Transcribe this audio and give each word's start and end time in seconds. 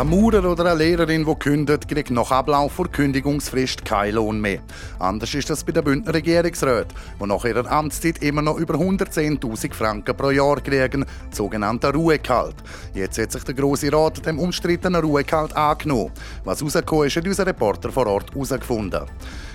Ein 0.00 0.08
Maurer 0.08 0.50
oder 0.50 0.64
eine 0.64 0.82
Lehrerin, 0.82 1.26
die 1.26 1.34
kündet, 1.34 1.86
kriegt 1.86 2.10
nach 2.10 2.30
Ablauf 2.30 2.74
der 2.78 2.86
Kündigungsfrist 2.86 3.84
keinen 3.84 4.14
Lohn 4.14 4.40
mehr. 4.40 4.60
Anders 4.98 5.34
ist 5.34 5.50
das 5.50 5.62
bei 5.62 5.72
den 5.72 5.84
Bündner 5.84 6.14
Regierungsräten, 6.14 6.94
die 7.20 7.26
nach 7.26 7.44
ihrer 7.44 7.70
Amtszeit 7.70 8.22
immer 8.22 8.40
noch 8.40 8.56
über 8.56 8.76
110.000 8.76 9.74
Franken 9.74 10.16
pro 10.16 10.30
Jahr 10.30 10.58
kriegen, 10.62 11.04
sogenannter 11.30 11.92
Ruhegehalt. 11.92 12.56
Jetzt 12.94 13.18
hat 13.18 13.32
sich 13.32 13.44
der 13.44 13.52
Grosse 13.52 13.92
Rat 13.92 14.24
dem 14.24 14.38
umstrittenen 14.38 15.02
Ruhegehalt 15.02 15.54
angenommen. 15.54 16.12
Was 16.44 16.62
rausgekommen 16.62 17.08
ist, 17.08 17.16
hat 17.16 17.26
unser 17.26 17.46
Reporter 17.46 17.92
vor 17.92 18.06
Ort 18.06 18.32
herausgefunden. 18.32 19.02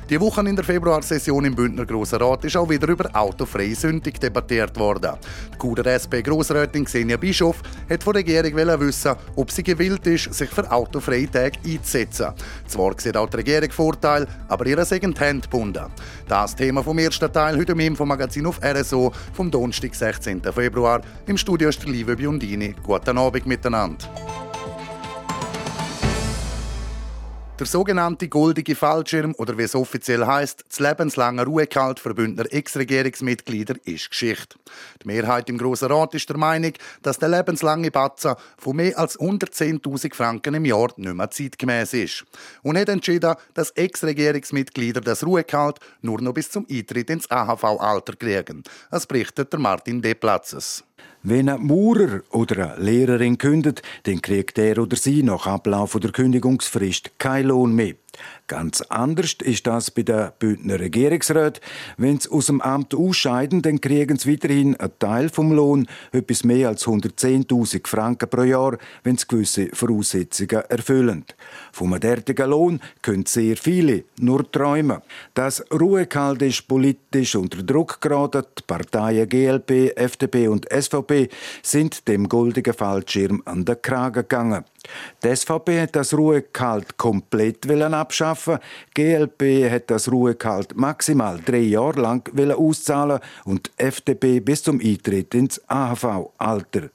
Die 0.08 0.22
Woche 0.22 0.41
in 0.41 0.55
der 0.55 0.64
Februarsession 0.64 1.45
im 1.45 1.55
Bündner 1.55 1.84
Grossen 1.84 2.22
Rat 2.22 2.46
ist 2.46 2.55
auch 2.55 2.70
wieder 2.70 2.88
über 2.90 3.09
autofreie 3.12 3.73
Sündig 3.73 4.20
debattiert 4.20 4.77
worden. 4.77 5.13
Die 5.52 5.58
Kuder 5.58 5.88
SP-Grossrätin 5.98 6.86
Xenia 6.86 7.18
Bischof 7.18 7.63
hat 7.90 8.04
von 8.04 8.13
der 8.13 8.20
Regierung 8.20 8.80
wissen, 8.82 9.16
ob 9.36 9.49
sie 9.49 9.63
gewillt 9.63 10.05
ist, 10.05 10.32
sich 10.32 10.52
für 10.52 10.72
autofreie 10.72 11.27
Tage 11.27 11.58
einzusetzen. 11.66 12.34
Zwar 12.68 12.94
sieht 12.99 13.18
auch 13.18 13.30
die 13.32 13.38
Regierung 13.38 13.72
Vorteil, 13.72 14.27
aber 14.48 14.68
ihre 14.68 14.86
sind 14.86 15.02
gebunden. 15.02 15.86
Das 16.27 16.55
Thema 16.55 16.84
vom 16.84 16.99
ersten 16.99 17.34
Teil 17.34 17.58
heute 17.58 17.72
im 17.72 17.80
Infomagazin 17.80 18.46
auf 18.46 18.60
RSO 18.63 19.12
vom 19.34 19.49
Donnerstag, 19.49 19.96
16. 19.96 20.40
Februar. 20.54 21.02
Im 21.26 21.35
Studio 21.35 21.70
ist 21.70 21.84
Liebe 21.84 22.16
Biondini. 22.16 22.76
Guten 22.84 23.18
Abend 23.18 23.48
miteinander. 23.48 24.05
Der 27.58 27.68
sogenannte 27.68 28.28
goldige 28.28 28.76
Fallschirm 28.76 29.34
oder 29.38 29.58
wie 29.58 29.62
es 29.62 29.76
offiziell 29.76 30.26
heißt, 30.26 30.66
das 30.68 30.80
lebenslange 30.80 31.46
Ruhegehalt 31.46 32.02
für 32.02 32.14
Bündner 32.14 32.52
Ex-Regierungsmitglieder 32.52 33.76
ist 33.86 34.10
Geschichte. 34.10 34.58
Die 35.02 35.08
Mehrheit 35.08 35.50
im 35.50 35.58
Grossen 35.58 35.90
Rat 35.90 36.14
ist 36.16 36.28
der 36.28 36.36
Meinung, 36.36 36.74
dass 37.02 37.18
der 37.18 37.30
lebenslange 37.30 37.92
Batzen 37.92 38.36
von 38.58 38.76
mehr 38.76 39.00
als 39.00 39.18
110.000 39.18 40.14
Franken 40.14 40.56
im 40.56 40.66
Jahr 40.66 40.90
nicht 40.98 41.14
mehr 41.14 41.32
zeitgemäß 41.32 41.94
ist. 41.94 42.26
Und 42.62 42.78
hat 42.78 42.90
entschieden, 42.90 43.36
dass 43.54 43.72
Ex-Regierungsmitglieder 43.72 45.00
das 45.00 45.26
Ruhegehalt 45.26 45.80
nur 46.02 46.20
noch 46.20 46.34
bis 46.34 46.52
zum 46.52 46.68
Eintritt 46.70 47.10
ins 47.10 47.32
AHV-Alter 47.32 48.18
kriegen. 48.18 48.64
Das 48.92 49.08
berichtet 49.08 49.54
der 49.54 49.62
Martin 49.62 50.02
Deplatzes. 50.02 50.84
Wenn 51.27 51.49
ein 51.49 51.65
Maurer 51.65 52.21
oder 52.29 52.76
eine 52.76 52.85
Lehrerin 52.85 53.40
kündet, 53.40 53.81
dann 54.04 54.21
kriegt 54.21 54.59
er 54.59 54.77
oder 54.77 54.95
sie 54.95 55.23
nach 55.23 55.48
Ablauf 55.48 55.98
der 55.99 56.12
Kündigungsfrist 56.12 57.18
keinen 57.18 57.48
Lohn 57.48 57.73
mehr. 57.73 57.95
Ganz 58.48 58.82
anders 58.82 59.35
ist 59.44 59.66
das 59.68 59.91
bei 59.91 60.04
den 60.04 60.32
Bündner 60.40 60.80
Regierungsräten. 60.80 61.62
Wenn 61.98 62.20
sie 62.20 62.30
aus 62.30 62.48
dem 62.48 62.62
Amt 62.62 62.94
ausscheiden, 62.94 63.62
dann 63.62 63.82
kriegen 63.82 64.18
sie 64.18 64.34
weiterhin 64.34 64.75
einen 64.75 65.00
Teil 65.00 65.30
vom 65.30 65.52
Lohn, 65.52 65.88
etwas 66.12 66.44
mehr 66.44 66.69
als 66.69 66.86
110.000 66.86 67.88
Franken 67.88 68.30
pro 68.30 68.44
Jahr, 68.44 68.78
wenn 69.03 69.18
sie 69.18 69.28
gewisse 69.28 69.69
Voraussetzungen 69.74 70.63
erfüllen. 70.69 71.25
Vom 71.72 72.00
derartigen 72.00 72.50
Lohn 72.50 72.80
können 73.02 73.25
sehr 73.25 73.58
viele 73.58 74.03
nur 74.19 74.50
träumen. 74.52 75.02
Das 75.34 75.63
Ruhegehalt 75.72 76.41
ist 76.41 76.68
politisch 76.68 77.36
unter 77.36 77.63
Druck 77.63 78.00
geraten. 78.02 78.44
Die 78.58 78.63
Parteien 78.68 79.28
GLP, 79.28 79.96
FDP 79.96 80.47
und 80.47 80.68
SVP 80.72 81.30
sind 81.62 82.08
dem 82.08 82.30
goldigen 82.30 82.74
Fallschirm 82.74 83.41
an 83.46 83.66
den 83.66 83.81
Kragen 83.81 84.22
gegangen. 84.22 84.66
Die 85.24 85.36
SVP 85.36 85.81
hat 85.81 85.96
das 85.96 86.14
Ruhegehalt 86.14 86.97
komplett 86.97 87.69
abschaffen. 87.69 88.59
GLP 88.94 89.69
hat 89.69 89.90
das 89.90 90.12
Ruhegehalt 90.12 90.76
maximal 90.76 91.40
drei 91.44 91.59
Jahre 91.59 92.02
lang 92.02 92.52
auszahlen 92.52 93.20
und 93.46 93.72
die 93.80 93.84
FDP 93.84 94.40
bis 94.40 94.64
zum 94.64 94.80
Eintritt 94.80 95.34
ins 95.34 95.62
AHV-Alter. 95.68 96.90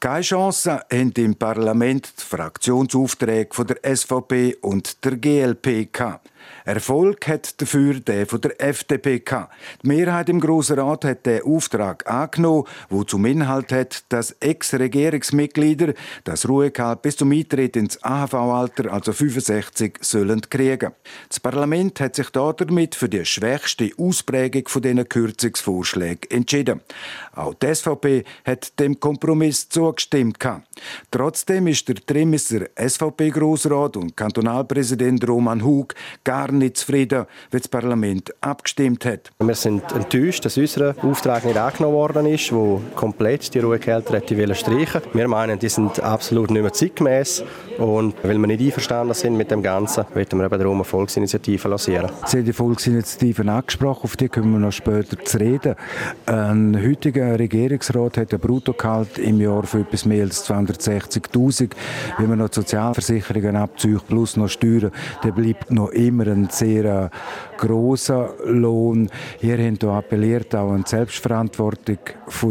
Keine 0.00 0.20
Chance 0.20 0.82
haben 0.92 1.12
im 1.16 1.34
Parlament 1.34 2.12
die 2.18 2.22
Fraktionsaufträge 2.22 3.54
von 3.54 3.66
der 3.66 3.96
SVP 3.96 4.56
und 4.60 5.04
der 5.04 5.16
GLP 5.16 5.92
gehabt. 5.92 6.28
Erfolg 6.64 7.28
hat 7.28 7.60
dafür 7.60 8.00
der 8.00 8.26
von 8.26 8.40
der 8.40 8.58
FDP 8.58 9.20
gehabt. 9.20 9.52
Die 9.82 9.88
Mehrheit 9.88 10.30
im 10.30 10.40
Grossen 10.40 10.78
Rat 10.78 11.04
hat 11.04 11.26
den 11.26 11.42
Auftrag 11.42 12.10
angenommen, 12.10 12.64
wo 12.88 13.04
zum 13.04 13.26
Inhalt 13.26 13.70
hat, 13.70 14.04
dass 14.08 14.32
Ex-Regierungsmitglieder 14.40 15.92
das 16.24 16.48
Ruhegehalt 16.48 17.02
bis 17.02 17.16
zum 17.16 17.32
Eintritt 17.32 17.76
ins 17.76 18.02
AHV-Alter, 18.02 18.90
also 18.90 19.12
65, 19.12 19.98
sollen 20.00 20.40
kriegen. 20.48 20.92
Das 21.28 21.38
Parlament 21.38 22.00
hat 22.00 22.16
sich 22.16 22.30
damit 22.30 22.94
für 22.94 23.10
die 23.10 23.26
schwächste 23.26 23.90
Ausprägung 23.98 24.66
von 24.66 24.80
diesen 24.80 25.06
Kürzungsvorschlägen 25.06 26.30
entschieden. 26.30 26.80
Auch 27.34 27.52
die 27.52 27.74
SVP 27.74 28.24
hat 28.46 28.78
dem 28.80 28.98
Kompromiss 28.98 29.68
zugestimmt. 29.68 30.38
Trotzdem 31.10 31.66
ist 31.66 31.88
der 31.88 31.96
Trimisser 31.96 32.66
SVP-Grossrat 32.76 33.98
und 33.98 34.16
Kantonalpräsident 34.16 35.28
Roman 35.28 35.62
Hug 35.62 35.94
gar 36.24 36.53
nicht 36.58 36.76
zufrieden, 36.76 37.26
wie 37.50 37.58
das 37.58 37.68
Parlament 37.68 38.34
abgestimmt 38.40 39.04
hat. 39.04 39.30
Wir 39.38 39.54
sind 39.54 39.82
enttäuscht, 39.92 40.44
dass 40.44 40.56
unser 40.56 40.94
Auftrag 41.02 41.44
nicht 41.44 41.56
angenommen 41.56 41.94
worden 41.94 42.26
ist, 42.26 42.52
wo 42.52 42.80
komplett 42.94 43.54
die 43.54 43.60
Ruhegehälter 43.60 44.14
hätte 44.14 44.54
streichen 44.54 45.02
Wir 45.12 45.28
meinen, 45.28 45.58
die 45.58 45.68
sind 45.68 46.00
absolut 46.00 46.50
nicht 46.50 46.62
mehr 46.62 46.72
zeitgemäß 46.72 47.44
und 47.78 48.14
weil 48.22 48.38
wir 48.38 48.46
nicht 48.46 48.60
einverstanden 48.60 49.14
sind 49.14 49.36
mit 49.36 49.50
dem 49.50 49.62
Ganzen, 49.62 50.04
wollen 50.14 50.26
wir 50.30 50.44
eben 50.44 50.58
darum 50.58 50.76
eine 50.76 50.84
Volksinitiative 50.84 51.68
lancieren. 51.68 52.10
Sie 52.26 52.38
haben 52.38 52.44
die 52.44 52.52
Volksinitiative 52.52 53.50
angesprochen, 53.50 54.04
auf 54.04 54.16
die 54.16 54.28
kommen 54.28 54.52
wir 54.52 54.58
noch 54.58 54.72
später 54.72 55.22
zu 55.24 55.38
reden. 55.38 55.74
Ein 56.26 56.80
heutiger 56.82 57.38
Regierungsrat 57.38 58.18
hat 58.18 58.32
ein 58.32 58.40
Bruttogehalt 58.40 59.18
im 59.18 59.40
Jahr 59.40 59.64
für 59.64 59.80
etwas 59.80 60.04
mehr 60.04 60.24
als 60.24 60.48
260'000. 60.48 61.70
Wenn 62.18 62.28
man 62.28 62.38
noch 62.38 62.48
die 62.48 62.56
Sozialversicherungen 62.56 63.56
abzieht 63.56 64.06
plus 64.06 64.36
noch 64.36 64.48
Steuern, 64.48 64.90
dann 65.22 65.34
bleibt 65.34 65.70
noch 65.70 65.90
immer 65.90 66.26
ein 66.26 66.43
sehr 66.52 66.84
äh, 66.84 67.53
großer 67.58 68.34
Lohn. 68.46 69.10
Hier 69.38 69.58
haben 69.58 69.78
hier 69.80 69.90
appelliert 69.90 70.54
auch 70.54 70.72
an 70.72 70.84
die 70.84 70.90
Selbstverantwortung 70.90 71.98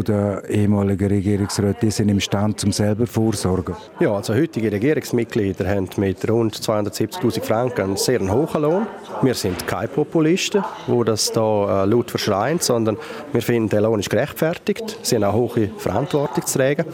der 0.06 0.42
ehemaligen 0.48 1.08
Regierungsräte. 1.08 1.78
Die 1.82 1.90
sind 1.90 2.08
imstande, 2.08 2.56
zum 2.56 2.72
selber 2.72 3.06
vorsorgen. 3.06 3.74
Ja, 4.00 4.12
also 4.12 4.34
heutige 4.34 4.70
Regierungsmitglieder 4.70 5.68
haben 5.68 5.88
mit 5.96 6.28
rund 6.28 6.56
270.000 6.56 7.42
Franken 7.42 7.82
einen 7.82 7.96
sehr 7.96 8.20
hohen 8.20 8.62
Lohn. 8.62 8.86
Wir 9.22 9.34
sind 9.34 9.66
keine 9.66 9.88
Populisten, 9.88 10.64
die 10.86 11.04
das 11.04 11.32
da 11.32 11.84
äh, 11.84 11.86
laut 11.86 12.10
verschreien, 12.10 12.58
sondern 12.60 12.96
wir 13.32 13.42
finden, 13.42 13.68
der 13.68 13.82
Lohn 13.82 14.00
ist 14.00 14.10
gerechtfertigt. 14.10 14.98
Sie 15.02 15.16
haben 15.16 15.24
auch 15.24 15.34
hohe 15.34 15.68
Verantwortung 15.78 16.46
zu 16.46 16.58
tragen. 16.58 16.84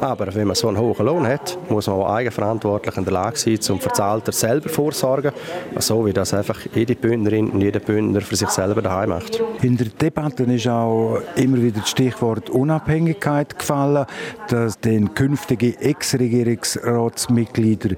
Aber 0.00 0.34
wenn 0.34 0.46
man 0.46 0.56
so 0.56 0.68
einen 0.68 0.78
hohen 0.78 1.06
Lohn 1.06 1.26
hat, 1.26 1.58
muss 1.68 1.86
man 1.86 1.96
auch 1.96 2.10
eigenverantwortlich 2.10 2.96
in 2.96 3.04
der 3.04 3.12
Lage 3.12 3.38
sein, 3.38 3.60
zum 3.60 3.80
Verzahlter 3.80 4.32
selber 4.32 4.68
vorsorgen, 4.68 5.32
so 5.78 6.04
wie 6.06 6.12
das 6.12 6.34
einfach 6.34 6.60
jede 6.74 6.94
Bündnerin 6.94 7.55
und 7.56 7.62
jeder 7.62 7.80
Bündner 7.80 8.20
für 8.20 8.36
sich 8.36 8.50
selber 8.50 8.82
daheim 8.82 9.08
macht. 9.08 9.42
In 9.62 9.78
der 9.78 9.86
Debatte 9.86 10.44
ist 10.44 10.68
auch 10.68 11.20
immer 11.36 11.62
wieder 11.62 11.80
das 11.80 11.88
Stichwort 11.90 12.50
Unabhängigkeit 12.50 13.58
gefallen, 13.58 14.04
dass 14.48 14.78
den 14.78 15.14
künftigen 15.14 15.74
Ex-Regierungsratsmitglieder 15.80 17.96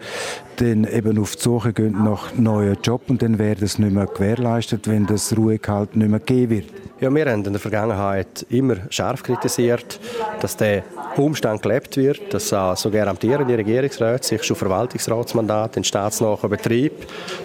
dann 0.57 0.85
eben 0.85 1.19
auf 1.19 1.35
die 1.35 1.43
Suche 1.43 1.73
gehen 1.73 2.05
nach 2.05 2.37
neuen 2.37 2.77
Jobs 2.83 3.11
und 3.11 3.21
dann 3.23 3.39
wäre 3.39 3.57
das 3.57 3.81
nicht 3.81 3.93
mehr 3.93 4.07
gewährleistet, 4.07 4.89
wenn 4.89 5.07
das 5.07 5.37
Ruhegehalt 5.37 5.97
nicht 5.97 6.09
mehr 6.09 6.21
gegeben 6.21 6.51
wird. 6.51 6.67
Ja, 7.01 7.15
wir 7.15 7.27
haben 7.27 7.45
in 7.45 7.53
der 7.53 7.61
Vergangenheit 7.61 8.45
immer 8.51 8.75
scharf 8.91 9.23
kritisiert, 9.23 10.01
dass 10.41 10.57
der 10.57 10.83
Umstand 11.17 11.63
gelebt 11.63 11.97
wird, 11.97 12.35
dass 12.35 12.51
äh, 12.51 12.75
sogar 12.75 13.07
amtierende 13.07 13.57
Regierungsräte 13.57 14.27
sich 14.27 14.43
schon 14.43 14.57
Verwaltungsratsmandat 14.57 15.77
in 15.77 15.85
staatsnahen 15.85 16.51
Betrieb 16.51 16.93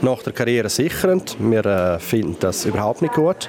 nach 0.01 0.23
der 0.23 0.33
Karriere 0.33 0.69
sichern. 0.69 1.21
Wir 1.37 1.63
äh, 1.67 1.99
finden 1.99 2.35
das 2.39 2.65
überhaupt 2.65 3.03
nicht 3.03 3.13
gut. 3.13 3.47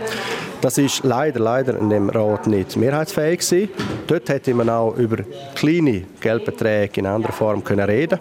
Das 0.60 0.76
ist 0.76 1.04
leider, 1.04 1.40
leider 1.40 1.78
in 1.78 1.88
dem 1.88 2.10
Rat 2.10 2.48
nicht 2.48 2.76
mehrheitsfähig 2.76 3.40
gewesen. 3.40 3.70
Dort 4.06 4.28
hätte 4.28 4.52
man 4.52 4.68
auch 4.68 4.94
über 4.96 5.24
kleine 5.54 6.04
Geldbeträge 6.20 7.00
in 7.00 7.06
anderer 7.06 7.32
Form 7.32 7.64
können 7.64 7.88
reden. 7.88 8.18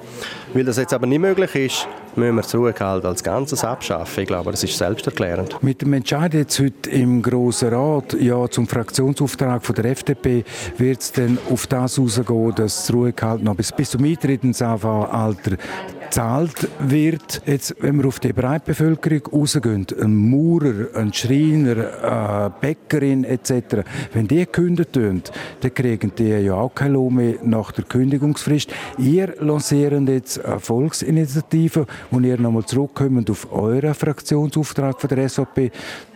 Weil 0.54 0.64
das 0.64 0.78
jetzt 0.78 0.94
aber 0.94 1.06
nicht 1.06 1.20
möglich 1.20 1.54
ist, 1.56 1.88
müssen 2.18 2.36
wir 2.36 2.42
das 2.42 2.56
Ruhegehalt 2.56 3.06
als 3.06 3.24
Ganzes 3.24 3.64
abschaffen. 3.64 4.22
Ich 4.22 4.28
glaube, 4.28 4.52
das 4.52 4.64
ist 4.64 4.78
selbsterklärend. 4.78 5.62
Mit 5.62 5.82
dem 5.82 5.94
Entscheid 5.94 6.34
jetzt 6.34 6.60
heute 6.60 6.90
im 6.90 7.22
Grossen 7.22 7.74
Rat 7.74 8.14
ja, 8.20 8.48
zum 8.50 8.68
Fraktionsauftrag 8.68 9.64
von 9.64 9.76
der 9.76 9.86
FDP 9.86 10.44
wird 10.78 11.02
es 11.02 11.12
dann 11.12 11.38
auf 11.50 11.68
das 11.68 11.98
herausgehen, 11.98 12.56
dass 12.56 12.86
das 12.86 12.94
Ruhegehalt 12.94 13.44
noch 13.44 13.56
bis, 13.56 13.72
bis 13.72 13.92
zum 13.92 14.04
Eintritt 14.04 14.44
ins 14.44 14.62
AV-Alter 14.62 15.58
gezahlt 16.06 16.68
wird. 16.80 17.42
Jetzt, 17.46 17.76
wenn 17.80 17.98
wir 17.98 18.08
auf 18.08 18.20
die 18.20 18.34
Breitbevölkerung 18.34 19.22
rausgehen, 19.32 19.88
ein 20.02 20.16
Maurer, 20.16 20.96
ein 20.96 21.14
Schreiner, 21.14 22.04
eine 22.04 22.54
Bäckerin 22.62 23.24
etc., 23.24 23.84
wenn 24.14 24.28
die 24.28 24.38
gekündigt 24.38 24.96
werden, 24.96 25.24
dann 25.62 25.74
kriegen 25.74 26.12
die 26.18 26.30
ja 26.30 26.56
auch 26.56 26.74
kein 26.74 26.94
Lohn 26.94 27.16
mehr 27.16 27.36
nach 27.44 27.72
der 27.72 27.86
Kündigungsfrist. 27.86 28.74
Ihr 28.98 29.36
lanciert 29.40 30.08
jetzt 30.08 30.44
eine 30.44 30.60
Volksinitiative 30.60 31.86
und 32.12 32.24
ihr 32.24 32.40
nochmal 32.40 32.66
zurückkommt 32.66 33.30
auf 33.30 33.52
euren 33.52 33.94
Fraktionsauftrag 33.94 35.00
von 35.00 35.10
der 35.10 35.30
SVP, 35.30 35.72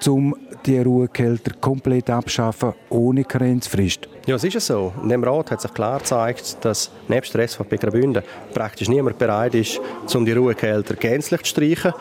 um 0.07 0.35
die 0.65 0.79
Ruhekälter 0.79 1.53
komplett 1.59 2.09
abschaffen, 2.09 2.73
ohne 2.89 3.23
Karenzfrist. 3.23 4.07
Ja, 4.27 4.35
es 4.35 4.43
ist 4.43 4.59
so. 4.59 4.91
In 5.01 5.07
dem 5.07 5.23
Rat 5.23 5.51
hat 5.51 5.61
sich 5.61 5.73
klar 5.73 5.99
gezeigt, 5.99 6.57
dass 6.59 6.91
nebst 7.07 7.33
der 7.33 7.47
SVP 7.47 7.77
Graubünden 7.77 8.21
praktisch 8.53 8.89
niemand 8.89 9.17
bereit 9.17 9.55
ist, 9.55 9.79
um 10.13 10.25
die 10.25 10.33
Ruhekälter 10.33 10.95
gänzlich 10.95 11.43
zu 11.43 11.51
streichen. 11.51 11.93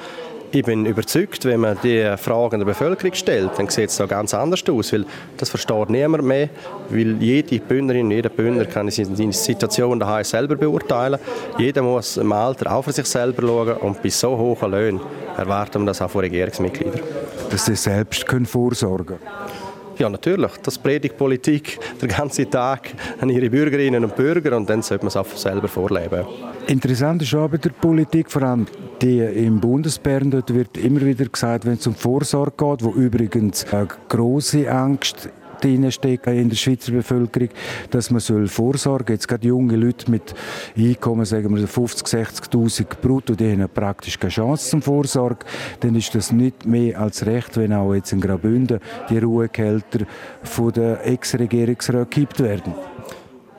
Ich 0.50 0.64
bin 0.64 0.86
überzeugt, 0.86 1.44
wenn 1.44 1.60
man 1.60 1.78
die 1.84 2.16
Fragen 2.16 2.58
der 2.58 2.66
Bevölkerung 2.66 3.14
stellt, 3.14 3.52
dann 3.56 3.68
sieht 3.68 3.90
es 3.90 3.96
da 3.98 4.06
ganz 4.06 4.34
anders 4.34 4.64
aus, 4.68 4.92
weil 4.92 5.06
das 5.36 5.50
versteht 5.50 5.88
niemand 5.88 6.24
mehr, 6.24 6.48
weil 6.90 7.22
jede 7.22 7.60
Bündnerin, 7.60 8.10
jeder 8.10 8.30
Bündner 8.30 8.64
kann 8.64 8.90
seine 8.90 9.32
Situation 9.32 10.00
daheim 10.00 10.24
selber 10.24 10.56
beurteilen. 10.56 11.20
Jeder 11.58 11.82
muss 11.82 12.16
im 12.16 12.32
Alter 12.32 12.72
auch 12.72 12.82
für 12.82 12.92
sich 12.92 13.06
selber 13.06 13.42
schauen 13.46 13.76
und 13.76 14.02
bei 14.02 14.08
so 14.08 14.36
hohen 14.36 14.72
Löhnen 14.72 15.00
erwarten 15.36 15.82
wir 15.82 15.86
das 15.86 16.02
auch 16.02 16.10
von 16.10 16.22
Regierungsmitgliedern. 16.22 17.02
Dass 17.50 17.66
sie 17.66 17.76
selbst 17.76 18.26
vorsorgen 18.46 19.06
können. 19.06 19.55
Ja, 19.98 20.10
natürlich. 20.10 20.52
Das 20.62 20.78
predigt 20.78 21.16
Politik 21.16 21.78
den 22.00 22.08
ganzen 22.08 22.50
Tag 22.50 22.92
an 23.20 23.30
ihre 23.30 23.48
Bürgerinnen 23.48 24.04
und 24.04 24.14
Bürger 24.14 24.56
und 24.56 24.68
dann 24.68 24.82
sollte 24.82 25.04
man 25.04 25.08
es 25.08 25.16
auch 25.16 25.26
selber 25.26 25.68
vorleben. 25.68 26.26
Interessant 26.66 27.22
ist 27.22 27.34
auch 27.34 27.48
bei 27.48 27.56
der 27.56 27.70
Politik, 27.70 28.30
vor 28.30 28.42
allem 28.42 28.66
die 29.00 29.20
im 29.20 29.60
Bundesbären, 29.60 30.30
dort 30.30 30.52
wird 30.52 30.76
immer 30.76 31.00
wieder 31.00 31.26
gesagt, 31.26 31.64
wenn 31.64 31.74
es 31.74 31.86
um 31.86 31.94
Vorsorge 31.94 32.52
geht, 32.56 32.84
wo 32.84 32.90
übrigens 32.90 33.64
eine 33.72 33.88
große 34.08 34.70
Angst 34.70 35.30
drinstecken 35.62 36.36
in 36.36 36.48
der 36.48 36.56
Schweizer 36.56 36.92
Bevölkerung, 36.92 37.48
dass 37.90 38.10
man 38.10 38.20
soll 38.20 38.48
vorsorgen 38.48 39.14
Jetzt 39.14 39.28
gerade 39.28 39.46
junge 39.46 39.76
Leute 39.76 40.10
mit 40.10 40.34
Einkommen, 40.76 41.24
sagen 41.24 41.54
wir 41.56 41.66
50, 41.66 42.06
60'000 42.06 42.86
brutto, 43.00 43.34
die 43.34 43.52
haben 43.52 43.68
praktisch 43.72 44.18
keine 44.18 44.30
Chance 44.30 44.70
zum 44.70 44.82
Vorsorge. 44.82 45.46
Dann 45.80 45.94
ist 45.94 46.14
das 46.14 46.32
nicht 46.32 46.66
mehr 46.66 47.00
als 47.00 47.24
recht, 47.24 47.56
wenn 47.56 47.72
auch 47.72 47.94
jetzt 47.94 48.12
in 48.12 48.20
Graubünden 48.20 48.80
die 49.08 49.18
Ruhekälter 49.18 50.06
von 50.42 50.72
der 50.72 51.06
Ex-Regierungsrat 51.06 52.10
gekippt 52.10 52.40
werden. 52.40 52.74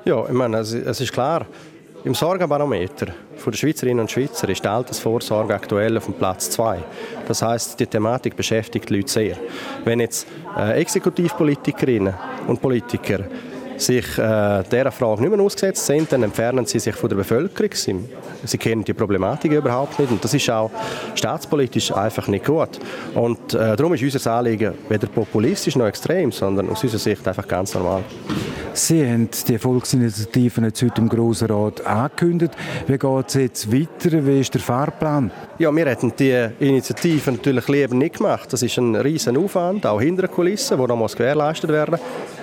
Ja, 0.06 0.26
ich 0.26 0.34
meine, 0.34 0.58
es 0.60 0.74
ist 0.74 1.12
klar, 1.12 1.46
im 2.08 2.16
Sorgenbarometer 2.16 3.08
der 3.46 3.58
Schweizerinnen 3.58 4.00
und 4.00 4.10
Schweizer 4.10 4.48
ist 4.48 4.64
die 4.64 4.68
Altersvorsorge 4.68 5.54
aktuell 5.54 5.98
auf 5.98 6.06
dem 6.06 6.14
Platz 6.14 6.50
2. 6.52 6.80
Das 7.28 7.42
heißt, 7.42 7.78
die 7.80 7.86
Thematik 7.86 8.36
beschäftigt 8.36 8.90
die 8.90 8.96
Leute 8.96 9.12
sehr. 9.12 9.38
Wenn 9.84 10.00
jetzt 10.00 10.26
äh, 10.58 10.80
Exekutivpolitikerinnen 10.80 12.14
und 12.48 12.62
Politiker 12.62 13.26
sich 13.76 14.18
äh, 14.18 14.64
dieser 14.72 14.92
Frage 14.92 15.22
nicht 15.22 15.36
mehr 15.36 15.46
ausgesetzt 15.46 15.86
sind, 15.86 16.12
dann 16.12 16.24
entfernen 16.24 16.66
sie 16.66 16.80
sich 16.80 16.96
von 16.96 17.10
der 17.10 17.18
Bevölkerung. 17.18 17.72
Sie, 17.74 17.96
sie 18.44 18.58
kennen 18.58 18.84
die 18.84 18.94
Problematik 18.94 19.52
überhaupt 19.52 20.00
nicht 20.00 20.12
und 20.12 20.24
das 20.24 20.34
ist 20.34 20.50
auch 20.50 20.72
staatspolitisch 21.16 21.92
einfach 21.92 22.28
nicht 22.28 22.46
gut. 22.46 22.80
Und 23.16 23.54
äh, 23.54 23.76
darum 23.76 23.94
ist 23.94 24.04
unser 24.04 24.32
Anliegen 24.34 24.74
weder 24.90 25.08
populistisch 25.08 25.76
noch 25.76 25.86
extrem, 25.86 26.32
sondern 26.32 26.70
aus 26.70 26.84
unserer 26.84 27.00
Sicht 27.00 27.28
einfach 27.28 27.48
ganz 27.48 27.74
normal. 27.74 28.04
Sie 28.74 29.04
haben 29.04 29.28
die 29.48 29.58
Volksinitiativen 29.58 30.66
jetzt 30.66 30.84
heute 30.84 31.02
im 31.02 31.10
Grossen 31.10 31.50
Rat 31.50 31.84
angekündigt. 31.84 32.54
Wie 32.86 32.98
geht 32.98 33.28
es 33.28 33.34
jetzt 33.34 33.74
weiter? 33.74 34.24
Wie 34.24 34.40
ist 34.40 34.54
der 34.54 34.62
Fahrplan? 34.62 35.32
Ja, 35.58 35.76
wir 35.76 35.86
hätten 35.88 36.14
die 36.18 36.48
Initiative 36.60 37.32
natürlich 37.32 37.68
lieber 37.68 37.96
nicht 37.96 38.18
gemacht. 38.18 38.54
Das 38.54 38.62
ist 38.62 38.78
ein 38.78 38.96
riesen 38.96 39.36
Aufwand, 39.36 39.88
auch 39.88 40.00
hinter 40.00 40.28
den 40.28 40.32
Kulissen, 40.32 40.78
der 40.78 40.88
noch 40.88 41.12
gewährleistet 41.12 41.72
werden. 41.72 41.98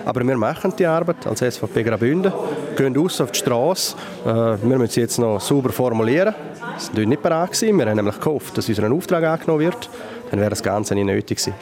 Aber 0.04 0.26
wir 0.26 0.36
machen 0.36 0.72
die 0.76 0.86
Arbeit 0.86 1.24
als 1.26 1.38
SVP 1.38 1.84
Graubünden, 1.84 2.32
gehen 2.76 2.98
aus 2.98 3.20
auf 3.20 3.30
die 3.30 3.38
Straße. 3.38 3.96
Äh, 4.24 4.28
wir 4.28 4.78
müssen 4.78 4.90
sie 4.90 5.00
jetzt 5.00 5.18
noch 5.18 5.40
sauber 5.40 5.70
formulieren. 5.84 6.34
Das 6.74 6.96
war 6.96 7.04
nicht 7.04 7.22
bereit. 7.22 7.60
Wir 7.60 7.86
haben 7.86 7.96
nämlich 7.96 8.18
gehofft, 8.18 8.56
dass 8.56 8.68
unser 8.68 8.90
Auftrag 8.90 9.24
angenommen 9.24 9.60
wird. 9.60 9.90
Dann 10.30 10.40
wäre 10.40 10.50
das 10.50 10.62
Ganze 10.62 10.94
nicht 10.94 11.04
nötig 11.04 11.38
gewesen. 11.38 11.54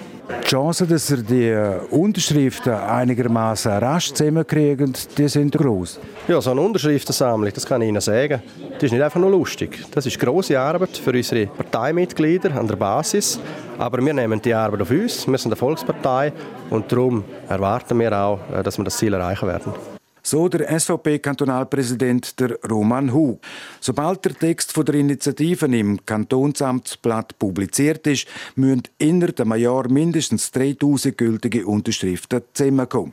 Die 0.44 0.48
Chancen, 0.48 0.88
dass 0.88 1.10
er 1.10 1.16
die 1.18 1.48
äh, 1.48 1.78
Unterschriften 1.90 2.72
einigermaßen 2.72 3.72
rasch 3.72 4.12
zusammenkriegen, 4.12 4.94
die 5.18 5.28
sind 5.28 5.58
groß. 5.58 5.98
Ja, 6.28 6.40
so 6.40 6.52
eine 6.52 6.60
Unterschriftensammlung, 6.60 7.52
das 7.52 7.66
kann 7.66 7.82
ich 7.82 7.88
Ihnen 7.88 8.00
sagen, 8.00 8.40
das 8.74 8.84
ist 8.84 8.92
nicht 8.92 9.02
einfach 9.02 9.20
nur 9.20 9.30
lustig. 9.30 9.84
Das 9.90 10.06
ist 10.06 10.18
große 10.18 10.58
Arbeit 10.58 10.96
für 10.96 11.10
unsere 11.10 11.46
Parteimitglieder 11.46 12.54
an 12.58 12.68
der 12.68 12.76
Basis. 12.76 13.40
Aber 13.78 13.98
wir 14.02 14.14
nehmen 14.14 14.40
die 14.40 14.54
Arbeit 14.54 14.82
auf 14.82 14.90
uns. 14.90 15.26
Wir 15.26 15.38
sind 15.38 15.50
eine 15.50 15.56
Volkspartei 15.56 16.32
und 16.70 16.90
darum 16.90 17.24
erwarten 17.48 17.98
wir 17.98 18.16
auch, 18.16 18.38
äh, 18.54 18.62
dass 18.62 18.78
wir 18.78 18.84
das 18.84 18.96
Ziel 18.96 19.12
erreichen 19.12 19.48
werden. 19.48 19.91
So 20.22 20.48
der 20.48 20.78
SVP-Kantonalpräsident 20.78 22.38
der 22.38 22.58
Roman 22.70 23.12
Hu. 23.12 23.38
Sobald 23.80 24.24
der 24.24 24.34
Text 24.34 24.72
von 24.72 24.84
der 24.84 24.94
Initiative 24.94 25.66
im 25.66 26.04
Kantonsamtsblatt 26.06 27.38
publiziert 27.38 28.06
ist, 28.06 28.28
müssen 28.54 28.84
innerhalb 28.98 29.40
einem 29.40 29.60
Jahr 29.60 29.88
mindestens 29.88 30.52
3000 30.52 31.18
gültige 31.18 31.66
Unterschriften 31.66 32.42
zusammenkommen. 32.54 33.12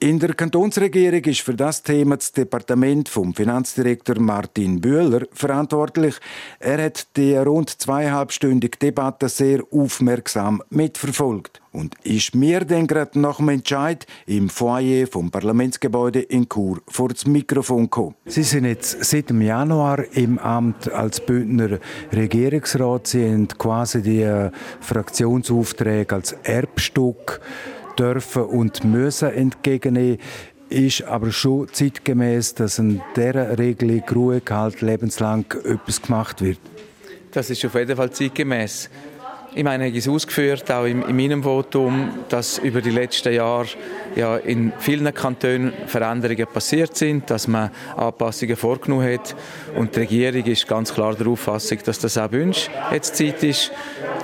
In 0.00 0.20
der 0.20 0.34
Kantonsregierung 0.34 1.24
ist 1.24 1.40
für 1.40 1.54
das 1.54 1.82
Thema 1.82 2.16
das 2.18 2.30
Departement 2.30 3.08
vom 3.08 3.34
Finanzdirektor 3.34 4.20
Martin 4.20 4.80
Bühler 4.80 5.26
verantwortlich. 5.32 6.14
Er 6.60 6.84
hat 6.84 7.08
die 7.16 7.34
rund 7.34 7.70
zweieinhalbstündige 7.70 8.78
Debatte 8.78 9.28
sehr 9.28 9.60
aufmerksam 9.72 10.62
mitverfolgt 10.70 11.60
und 11.78 11.94
ist 12.02 12.34
mir 12.34 12.64
dann 12.64 12.86
gerade 12.88 13.20
nach 13.20 13.36
dem 13.36 13.50
Entscheid 13.50 14.04
im 14.26 14.48
Foyer 14.48 15.06
vom 15.06 15.30
Parlamentsgebäude 15.30 16.20
in 16.20 16.48
Chur 16.48 16.80
vor 16.88 17.08
das 17.08 17.24
Mikrofon 17.24 17.84
gekommen. 17.84 18.16
Sie 18.26 18.42
sind 18.42 18.64
jetzt 18.64 19.04
seit 19.04 19.30
dem 19.30 19.40
Januar 19.40 20.04
im 20.12 20.38
Amt 20.38 20.90
als 20.90 21.20
Bündner 21.20 21.78
Regierungsrat. 22.12 23.06
Sie 23.06 23.24
haben 23.24 23.46
quasi 23.46 24.02
die 24.02 24.22
äh, 24.22 24.50
Fraktionsaufträge 24.80 26.14
als 26.16 26.32
Erbstück 26.42 27.40
dürfen 27.96 28.42
und 28.42 28.84
müssen 28.84 29.30
entgegennehmen 29.30 30.18
ist 30.70 31.02
aber 31.04 31.32
schon 31.32 31.66
zeitgemäß, 31.72 32.54
dass 32.54 32.78
in 32.78 33.00
dieser 33.16 33.58
Regelung 33.58 34.02
Ruhegehalt 34.06 34.82
lebenslang 34.82 35.46
etwas 35.64 36.02
gemacht 36.02 36.42
wird. 36.42 36.58
Das 37.30 37.48
ist 37.48 37.64
auf 37.64 37.74
jeden 37.74 37.96
Fall 37.96 38.10
zeitgemäß. 38.10 38.90
Ich 39.54 39.64
meine, 39.64 39.86
ich 39.86 39.92
habe 39.92 39.98
es 39.98 40.08
ausgeführt, 40.08 40.70
auch 40.70 40.84
in, 40.84 41.02
in 41.02 41.16
meinem 41.16 41.42
Votum, 41.42 42.10
dass 42.28 42.58
über 42.58 42.80
die 42.80 42.90
letzten 42.90 43.32
Jahre 43.32 43.66
ja 44.14 44.36
in 44.36 44.72
vielen 44.78 45.12
Kantonen 45.12 45.72
Veränderungen 45.86 46.46
passiert 46.46 46.96
sind, 46.96 47.30
dass 47.30 47.48
man 47.48 47.70
Anpassungen 47.96 48.56
vorgenommen 48.56 49.12
hat. 49.12 49.34
Und 49.74 49.96
die 49.96 50.00
Regierung 50.00 50.44
ist 50.44 50.68
ganz 50.68 50.92
klar 50.92 51.14
der 51.14 51.26
Auffassung, 51.28 51.78
dass 51.84 51.98
das 51.98 52.18
auch 52.18 52.30
wünscht. 52.30 52.70
Jetzt 52.92 53.16
Zeit 53.16 53.42
ist. 53.42 53.72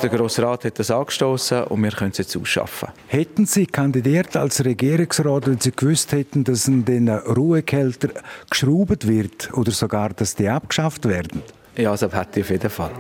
Der 0.03 0.11
Grosse 0.11 0.43
Rat 0.43 0.65
hat 0.65 0.79
das 0.79 0.91
angestoßen 0.91 1.65
und 1.65 1.83
wir 1.83 1.93
können 1.93 2.11
es 2.11 2.19
jetzt 2.19 2.37
ausschaffen. 2.37 2.91
Hätten 3.09 3.47
Sie 3.47 3.67
kandidiert 3.67 4.37
als 4.37 4.65
Regierungsrat, 4.65 5.47
wenn 5.47 5.61
Sie 5.61 5.73
gewusst 5.73 6.13
hätten, 6.13 6.45
dass 6.45 6.69
in 6.69 6.85
den 6.85 7.09
Ruhekälter 7.09 8.09
geschraubt 8.51 9.09
wird 9.09 9.53
oder 9.55 9.71
sogar, 9.71 10.11
dass 10.11 10.35
die 10.35 10.49
abgeschafft 10.49 11.07
werden? 11.07 11.43
Ja, 11.77 11.93
das 11.93 12.03
hätte 12.03 12.41
ich 12.41 12.45
auf 12.45 12.51
jeden 12.51 12.71
Fall. 12.71 12.91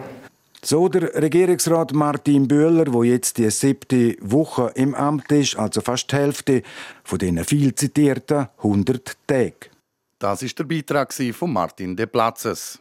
So 0.67 0.89
der 0.89 1.15
Regierungsrat 1.23 1.93
Martin 1.93 2.49
Bühler, 2.49 2.91
wo 2.91 3.03
jetzt 3.03 3.37
die 3.37 3.51
siebte 3.51 4.17
Woche 4.23 4.73
im 4.77 4.95
Amt 4.95 5.31
ist, 5.31 5.59
also 5.59 5.83
fast 5.83 6.11
die 6.11 6.17
Hälfte 6.17 6.63
von 7.03 7.19
den 7.19 7.45
viel 7.45 7.75
zitierten 7.75 8.49
100 8.57 9.15
Tagen. 9.27 9.53
Das 10.19 10.43
ist 10.43 10.59
der 10.59 10.65
Beitrag 10.65 11.13
von 11.13 11.53
Martin 11.53 11.95
De 11.95 12.07
Platzes. 12.07 12.81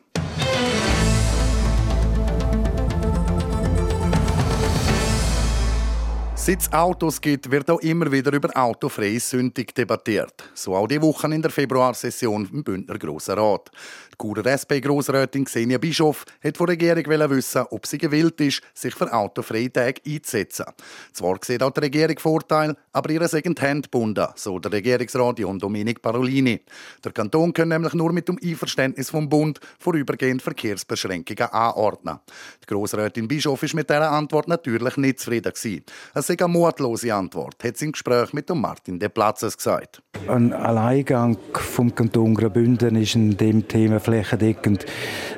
Seit 6.46 6.60
es 6.60 6.74
Autos 6.74 7.22
gibt, 7.22 7.50
wird 7.50 7.72
auch 7.72 7.80
immer 7.80 8.12
wieder 8.12 8.34
über 8.34 8.50
autofreie 8.54 9.18
Sündig 9.18 9.74
debattiert. 9.74 10.44
So 10.54 10.76
auch 10.76 10.88
die 10.88 11.02
Wochen 11.02 11.32
in 11.32 11.42
der 11.42 11.52
Februarsession 11.52 12.50
im 12.52 12.66
Bündner 12.66 13.00
Grossen 13.00 13.40
Rat. 13.40 13.72
Die 14.12 14.18
Churer 14.18 14.46
SP-Grossrätin 14.52 15.46
Xenia 15.46 15.78
Bischof 15.78 16.26
hat 16.44 16.58
von 16.58 16.68
der 16.68 16.74
Regierung 16.74 17.30
wissen, 17.32 17.64
ob 17.72 17.88
sie 17.88 17.98
gewillt 17.98 18.42
ist, 18.42 18.62
sich 18.74 18.94
für 18.94 19.12
autofreie 19.12 19.72
Tage 19.72 20.02
einzusetzen. 20.06 20.66
Zwar 21.14 21.40
sieht 21.42 21.64
auch 21.64 21.72
die 21.72 21.80
Regierung 21.80 22.20
Vorteil, 22.20 22.76
aber 22.92 23.10
ihre 23.10 23.30
sind 23.30 23.62
handbunden, 23.62 24.28
so 24.36 24.60
der 24.60 24.74
Regierungsrat 24.74 25.40
John 25.40 25.58
Dominic 25.58 26.02
Parolini. 26.02 26.60
Der 27.04 27.14
Kanton 27.14 27.54
kann 27.54 27.70
nämlich 27.70 27.94
nur 27.94 28.12
mit 28.12 28.28
dem 28.28 28.38
Einverständnis 28.44 29.10
vom 29.10 29.30
Bund 29.30 29.62
vorübergehend 29.80 30.42
Verkehrsbeschränkungen 30.42 31.52
anordnen. 31.52 32.20
Die 32.62 32.68
Grossrätin 32.68 33.30
Bischof 33.30 33.64
ist 33.64 33.74
mit 33.74 33.90
dieser 33.90 34.12
Antwort 34.12 34.50
natürlich 34.50 34.98
nicht 34.98 35.20
zufrieden 35.20 35.54
gewesen. 35.54 35.86
Sei 36.34 36.46
eine 36.46 36.52
mutlose 36.52 37.14
Antwort, 37.14 37.64
hat 37.64 37.78
sie 37.78 37.86
im 37.86 37.92
Gespräch 37.92 38.34
mit 38.34 38.50
Martin 38.50 38.98
De 38.98 39.08
Platzes 39.08 39.56
gesagt. 39.56 40.02
Ein 40.28 40.52
Alleingang 40.52 41.38
vom 41.54 41.94
Kanton 41.94 42.34
Graubünden 42.34 42.96
ist 42.96 43.14
in 43.14 43.38
dem 43.38 43.68
Thema 43.68 44.00
flächendeckend 44.00 44.86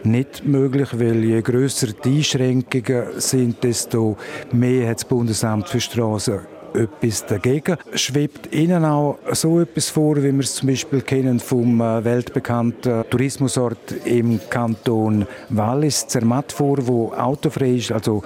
nicht 0.03 0.45
möglich, 0.45 0.97
weil 0.97 1.21
je 1.25 1.41
grösser 1.41 1.87
die 1.87 2.17
Einschränkungen 2.17 3.19
sind, 3.19 3.61
desto 3.61 4.15
mehr 4.53 4.89
hat 4.89 4.99
das 4.99 5.05
Bundesamt 5.05 5.67
für 5.67 5.81
Straßen 5.81 6.54
etwas 6.75 7.25
dagegen. 7.25 7.77
Schwebt 7.93 8.53
Ihnen 8.53 8.85
auch 8.85 9.17
so 9.31 9.59
etwas 9.61 9.89
vor, 9.89 10.17
wie 10.17 10.31
wir 10.31 10.39
es 10.39 10.55
zum 10.55 10.69
Beispiel 10.69 11.01
kennen 11.01 11.39
vom 11.39 11.81
äh, 11.81 12.03
weltbekannten 12.03 13.03
Tourismusort 13.09 13.93
im 14.05 14.39
Kanton 14.49 15.25
Wallis, 15.49 16.07
Zermatt 16.07 16.51
vor, 16.51 16.85
wo 16.87 17.13
autofrei 17.13 17.75
ist, 17.75 17.91
also 17.91 18.23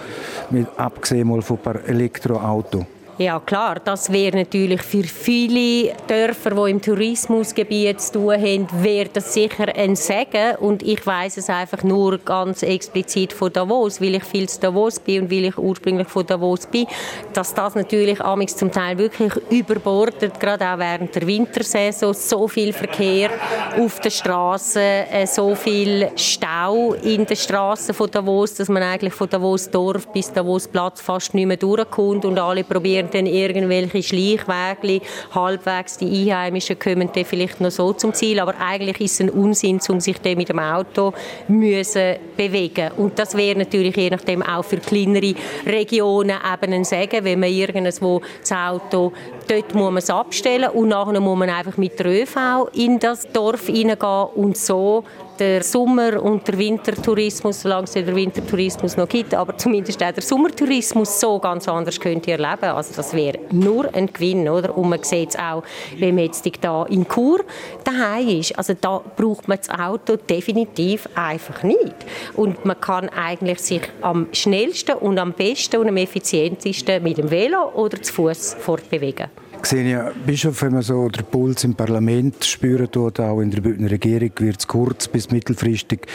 mit, 0.49 0.67
abgesehen 0.77 1.27
mal 1.27 1.41
von 1.41 1.57
ein 1.57 1.63
paar 1.63 1.85
Elektroautos? 1.87 2.85
Ja 3.21 3.37
klar, 3.41 3.81
das 3.83 4.13
wäre 4.13 4.37
natürlich 4.37 4.81
für 4.81 5.03
viele 5.03 5.93
Dörfer, 6.07 6.51
die 6.51 6.71
im 6.71 6.81
Tourismusgebiet 6.81 7.99
zu 7.99 8.13
tun 8.13 8.41
haben, 8.41 8.67
wäre 8.81 9.09
das 9.11 9.33
sicher 9.33 9.67
ein 9.75 9.97
Segen. 9.97 10.55
Und 10.61 10.83
ich 10.83 11.05
weiß 11.05 11.35
es 11.35 11.49
einfach 11.49 11.83
nur 11.83 12.17
ganz 12.19 12.63
explizit 12.63 13.33
von 13.33 13.51
Davos, 13.51 13.99
weil 13.99 14.15
ich 14.15 14.23
viel 14.23 14.47
zu 14.47 14.61
Davos 14.61 15.01
bin 15.01 15.23
und 15.23 15.31
weil 15.31 15.43
ich 15.43 15.57
ursprünglich 15.57 16.07
von 16.07 16.25
Davos 16.25 16.65
bin, 16.67 16.87
dass 17.33 17.53
das 17.53 17.75
natürlich 17.75 18.21
amigs 18.21 18.55
zum 18.55 18.71
Teil 18.71 18.97
wirklich 18.97 19.33
überbordet, 19.49 20.39
gerade 20.39 20.65
auch 20.65 20.79
während 20.79 21.13
der 21.13 21.27
Wintersaison, 21.27 22.13
so 22.13 22.47
viel 22.47 22.71
Verkehr 22.71 23.31
auf 23.77 23.99
der 23.99 24.11
Straße, 24.11 24.79
äh, 24.79 25.27
so 25.27 25.55
viel 25.55 26.09
Stau 26.15 26.93
in 26.93 27.25
den 27.25 27.35
Straßen 27.35 27.93
von 27.93 28.09
Davos, 28.09 28.53
dass 28.53 28.69
man 28.69 28.81
eigentlich 28.81 29.13
von 29.13 29.27
Davos 29.29 29.69
Dorf 29.69 30.07
bis 30.13 30.31
Davos 30.31 30.69
Platz 30.69 31.01
fast 31.01 31.33
nicht 31.33 31.47
mehr 31.47 31.57
durchkommt 31.57 32.23
und 32.23 32.39
alle 32.39 32.63
probieren 32.63 33.08
dann 33.09 33.25
irgendwelche 33.25 34.03
Schleichwege, 34.03 35.05
halbwegs 35.33 35.97
die 35.97 36.31
Einheimischen 36.31 36.79
kommen 36.79 37.09
dann 37.13 37.25
vielleicht 37.25 37.61
noch 37.61 37.71
so 37.71 37.93
zum 37.93 38.13
Ziel, 38.13 38.39
aber 38.39 38.55
eigentlich 38.59 39.01
ist 39.01 39.13
es 39.13 39.21
ein 39.21 39.29
Unsinn, 39.29 39.79
um 39.89 39.99
sich 39.99 40.19
dann 40.19 40.37
mit 40.37 40.49
dem 40.49 40.59
Auto 40.59 41.13
müssen 41.47 42.15
bewegen. 42.35 42.91
Und 42.97 43.17
das 43.19 43.35
wäre 43.35 43.59
natürlich 43.59 43.95
je 43.95 44.09
nachdem 44.09 44.43
auch 44.43 44.63
für 44.63 44.77
kleinere 44.77 45.35
Regionen 45.65 46.37
eben 46.53 46.73
ein 46.73 46.83
Segen, 46.83 47.23
wenn 47.23 47.39
man 47.39 47.49
irgendwo 47.49 48.21
das 48.41 48.51
Auto 48.51 49.11
dort 49.49 49.73
muss 49.73 49.91
man 49.91 49.97
es 49.97 50.09
abstellen 50.09 50.69
und 50.69 50.89
nachher 50.89 51.19
muss 51.19 51.37
man 51.37 51.49
einfach 51.49 51.77
mit 51.77 51.97
der 51.99 52.05
ÖV 52.05 52.69
in 52.73 52.99
das 52.99 53.27
Dorf 53.31 53.65
hineingehen 53.65 54.27
und 54.35 54.57
so 54.57 55.03
der 55.39 55.63
Sommer- 55.63 56.21
und 56.21 56.47
der 56.47 56.57
Wintertourismus, 56.57 57.61
solange 57.61 57.85
es 57.85 57.93
den 57.93 58.15
Wintertourismus 58.15 58.97
noch 58.97 59.07
gibt, 59.07 59.33
aber 59.33 59.57
zumindest 59.57 60.03
auch 60.03 60.11
der 60.11 60.23
Sommertourismus 60.23 61.19
so 61.19 61.39
ganz 61.39 61.67
anders 61.67 61.99
könnte 61.99 62.31
erleben. 62.31 62.65
Also 62.65 62.93
das 62.95 63.13
wäre 63.13 63.39
nur 63.51 63.93
ein 63.93 64.11
Gewinn, 64.11 64.47
oder? 64.49 64.77
Und 64.77 64.89
man 64.89 65.03
sieht 65.03 65.29
es 65.29 65.35
auch, 65.37 65.63
wenn 65.97 66.15
man 66.15 66.25
jetzt 66.25 66.47
da 66.61 66.85
in 66.85 67.07
Chur 67.07 67.43
daheim 67.83 68.27
ist. 68.39 68.57
Also 68.57 68.73
da 68.79 69.01
braucht 69.15 69.47
man 69.47 69.57
das 69.57 69.69
Auto 69.69 70.17
definitiv 70.17 71.07
einfach 71.15 71.63
nicht. 71.63 71.95
Und 72.35 72.65
man 72.65 72.79
kann 72.79 73.09
eigentlich 73.09 73.59
sich 73.59 73.81
am 74.01 74.27
schnellsten 74.33 74.95
und 74.95 75.17
am 75.19 75.33
besten 75.33 75.77
und 75.77 75.87
am 75.87 75.97
effizientesten 75.97 77.01
mit 77.03 77.17
dem 77.17 77.31
Velo 77.31 77.71
oder 77.73 78.01
zu 78.01 78.13
Fuß 78.13 78.55
fortbewegen. 78.59 79.27
Xenia 79.61 80.11
Bischof, 80.25 80.61
wenn 80.61 80.73
man 80.73 80.81
so 80.81 81.09
den 81.09 81.25
Puls 81.25 81.63
im 81.63 81.75
Parlament 81.75 82.43
spüren 82.43 82.89
tut, 82.89 83.19
auch 83.19 83.41
in 83.41 83.51
der 83.51 83.61
Bündner 83.61 83.91
Regierung, 83.91 84.31
wird 84.37 84.59
es 84.59 84.67
kurz 84.67 85.07
bis 85.07 85.29
mittelfristig 85.31 86.07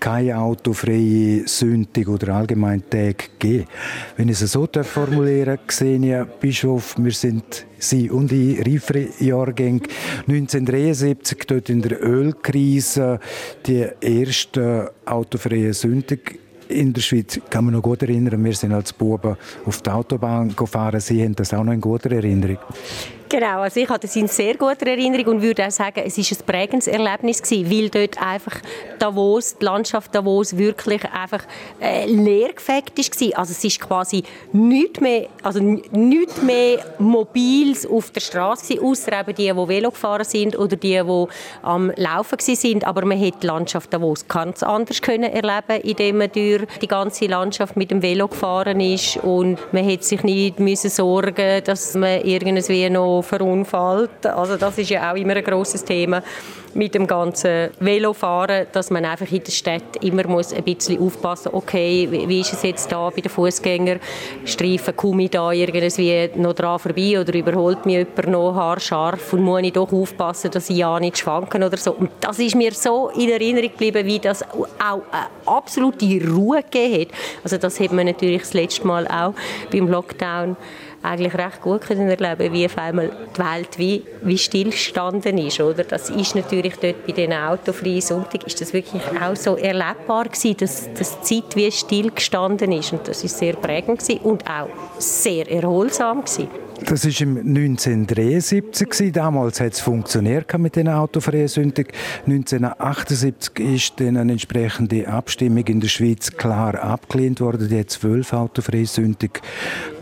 keine 0.00 0.38
autofreie 0.38 1.46
Sündig 1.46 2.08
oder 2.08 2.34
allgemein 2.34 2.82
Tag 2.88 3.38
geben. 3.38 3.66
Wenn 4.16 4.28
ich 4.28 4.40
es 4.40 4.52
so 4.52 4.68
formulieren 4.82 5.58
Xenia 5.66 6.24
Bischof, 6.24 6.96
wir 6.98 7.12
sind 7.12 7.66
Sie 7.78 8.10
und 8.10 8.30
die 8.30 8.60
reifere 8.60 9.08
Jahrgänge 9.20 9.82
1973, 10.26 11.38
dort 11.46 11.68
in 11.68 11.82
der 11.82 12.02
Ölkrise, 12.02 13.20
die 13.66 13.86
erste 14.00 14.92
autofreie 15.04 15.74
Sündig 15.74 16.40
in 16.68 16.92
der 16.92 17.00
Schweiz 17.00 17.40
kann 17.50 17.64
man 17.64 17.74
noch 17.74 17.82
gut 17.82 18.02
erinnern, 18.02 18.44
wir 18.44 18.54
sind 18.54 18.72
als 18.72 18.92
Buben 18.92 19.36
auf 19.64 19.82
der 19.82 19.94
Autobahn 19.94 20.54
gefahren. 20.54 21.00
Sie 21.00 21.22
haben 21.22 21.34
das 21.34 21.54
auch 21.54 21.64
noch 21.64 21.72
in 21.72 21.80
guter 21.80 22.10
Erinnerung. 22.12 22.58
Genau, 23.28 23.62
also 23.62 23.80
ich 23.80 23.88
hatte 23.88 24.06
das 24.06 24.14
in 24.14 24.28
sehr 24.28 24.54
guter 24.54 24.86
Erinnerung 24.86 25.34
und 25.34 25.42
würde 25.42 25.66
auch 25.66 25.70
sagen, 25.70 26.02
es 26.04 26.16
ist 26.16 26.30
ein 26.30 26.46
prägendes 26.46 26.86
Erlebnis 26.86 27.42
gewesen, 27.42 27.70
weil 27.70 27.88
dort 27.88 28.22
einfach 28.22 28.60
Davos, 29.00 29.58
die 29.58 29.64
Landschaft 29.64 30.14
Davos 30.14 30.56
wirklich 30.56 31.02
einfach 31.10 31.42
äh, 31.80 32.06
leergefegt 32.06 32.96
ist 33.00 33.36
Also 33.36 33.50
es 33.50 33.64
ist 33.64 33.80
quasi 33.80 34.22
nichts 34.52 35.00
mehr, 35.00 35.26
also 35.42 35.58
nichts 35.60 36.40
mehr 36.40 36.78
Mobiles 37.00 37.84
auf 37.84 38.12
der 38.12 38.20
Straße 38.20 38.80
außer 38.80 39.20
eben 39.20 39.34
die, 39.34 39.52
die 39.52 39.68
Velo 39.68 39.90
gefahren 39.90 40.24
sind 40.24 40.56
oder 40.56 40.76
die, 40.76 41.02
die 41.02 41.26
am 41.62 41.90
Laufen 41.96 42.38
sind. 42.38 42.86
Aber 42.86 43.04
man 43.04 43.18
hätte 43.18 43.38
die 43.42 43.46
Landschaft 43.48 43.92
Davos 43.92 44.28
ganz 44.28 44.62
anders 44.62 45.02
können 45.02 45.32
erleben, 45.32 45.82
indem 45.82 46.18
man 46.18 46.30
durch 46.30 46.64
die 46.80 46.86
ganze 46.86 47.26
Landschaft 47.26 47.76
mit 47.76 47.90
dem 47.90 48.02
Velo 48.02 48.28
gefahren 48.28 48.78
ist 48.78 49.16
und 49.16 49.58
man 49.72 49.82
hätte 49.82 50.04
sich 50.04 50.22
nicht 50.22 50.60
müssen 50.60 50.90
sorgen, 50.90 51.64
dass 51.64 51.94
man 51.94 52.20
irgendwie 52.22 52.88
noch 52.88 53.15
verunfallt. 53.22 54.26
Also 54.26 54.56
das 54.56 54.78
ist 54.78 54.90
ja 54.90 55.12
auch 55.12 55.16
immer 55.16 55.36
ein 55.36 55.44
großes 55.44 55.84
Thema 55.84 56.22
mit 56.76 56.94
dem 56.94 57.06
ganzen 57.06 57.70
Velofahren, 57.80 58.66
dass 58.72 58.90
man 58.90 59.04
einfach 59.04 59.30
in 59.32 59.42
der 59.42 59.52
Stadt 59.52 59.96
immer 60.02 60.26
muss 60.26 60.52
ein 60.52 60.62
bisschen 60.62 61.00
aufpassen 61.00 61.50
okay, 61.52 62.08
wie 62.10 62.40
ist 62.40 62.52
es 62.52 62.62
jetzt 62.62 62.92
da 62.92 63.08
bei 63.10 63.22
den 63.22 63.30
Fußgängerstreifen, 63.30 64.96
komme 64.96 65.24
ich 65.24 65.30
da 65.30 65.52
irgendwie 65.52 66.30
noch 66.36 66.52
dran 66.52 66.78
vorbei 66.78 67.18
oder 67.18 67.34
überholt 67.34 67.86
mich 67.86 67.96
jemand 67.96 68.28
noch 68.28 68.54
haarscharf 68.54 69.32
und 69.32 69.42
muss 69.42 69.62
ich 69.62 69.72
doch 69.72 69.90
aufpassen, 69.92 70.50
dass 70.50 70.68
ich 70.68 70.76
ja 70.76 71.00
nicht 71.00 71.18
schwanken 71.18 71.62
oder 71.62 71.76
so. 71.76 71.92
Und 71.92 72.10
das 72.20 72.38
ist 72.38 72.54
mir 72.54 72.72
so 72.72 73.08
in 73.10 73.30
Erinnerung 73.30 73.70
geblieben, 73.70 74.06
wie 74.06 74.18
das 74.18 74.42
auch 74.42 74.66
eine 74.78 75.26
absolute 75.46 76.06
Ruhe 76.28 76.62
gegeben 76.62 77.02
hat. 77.02 77.08
Also 77.42 77.56
das 77.56 77.80
hat 77.80 77.92
man 77.92 78.06
natürlich 78.06 78.42
das 78.42 78.54
letzte 78.54 78.86
Mal 78.86 79.06
auch 79.08 79.34
beim 79.70 79.88
Lockdown 79.88 80.56
eigentlich 81.06 81.34
recht 81.34 81.60
gut 81.60 81.82
können 81.82 82.08
erleben 82.08 82.52
wie 82.52 82.66
auf 82.66 82.76
einmal 82.76 83.10
die 83.34 83.38
Welt 83.38 83.78
wie, 83.78 84.02
wie 84.22 84.38
stillgestanden 84.38 85.38
ist. 85.38 85.60
Oder? 85.60 85.84
Das 85.84 86.10
ist 86.10 86.34
natürlich 86.34 86.74
dort 86.76 87.06
bei 87.06 87.12
den 87.12 87.32
autofreien 87.32 88.00
Sonntag 88.00 88.44
ist 88.44 88.60
das 88.60 88.72
wirklich 88.72 89.02
auch 89.20 89.36
so 89.36 89.56
erlebbar 89.56 90.24
gewesen, 90.24 90.56
dass, 90.58 90.92
dass 90.94 91.20
die 91.20 91.42
Zeit 91.42 91.56
wie 91.56 91.70
stillgestanden 91.70 92.72
ist. 92.72 92.92
Und 92.92 93.06
das 93.06 93.22
ist 93.24 93.38
sehr 93.38 93.54
prägend 93.54 94.00
gewesen 94.00 94.20
und 94.22 94.44
auch 94.48 94.68
sehr 94.98 95.50
erholsam 95.50 96.24
gewesen. 96.24 96.65
Das 96.84 97.04
war 97.04 97.20
im 97.26 97.38
1973. 97.38 99.10
Damals 99.12 99.60
hat 99.60 99.72
es 99.72 99.80
funktioniert 99.80 100.56
mit 100.58 100.76
den 100.76 100.88
autofreien 100.88 101.48
Sündig. 101.48 101.92
1978 102.26 103.58
ist 103.60 103.98
dann 103.98 104.18
eine 104.18 104.32
entsprechende 104.32 105.08
Abstimmung 105.08 105.64
in 105.66 105.80
der 105.80 105.88
Schweiz 105.88 106.30
klar 106.32 106.74
abgelehnt 106.74 107.40
worden. 107.40 107.68
Die 107.68 107.78
hat 107.78 107.90
zwölf 107.90 108.32
autofreie 108.34 108.84
Sündig 108.84 109.40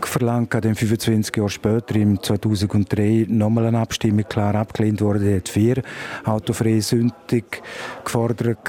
verlangt. 0.01 0.53
Dann 0.53 0.75
25 0.75 1.35
Jahre 1.37 1.49
später, 1.49 1.95
im 1.95 2.21
2003, 2.21 3.25
nochmal 3.29 3.67
eine 3.67 3.79
Abstimmung 3.79 4.25
klar 4.27 4.55
abgelehnt 4.55 5.01
worden. 5.01 5.23
Die 5.23 5.35
hat 5.35 5.47
vier 5.47 5.81
autofreie 6.25 6.81
Sündig 6.81 7.61
gefordert. 8.03 8.59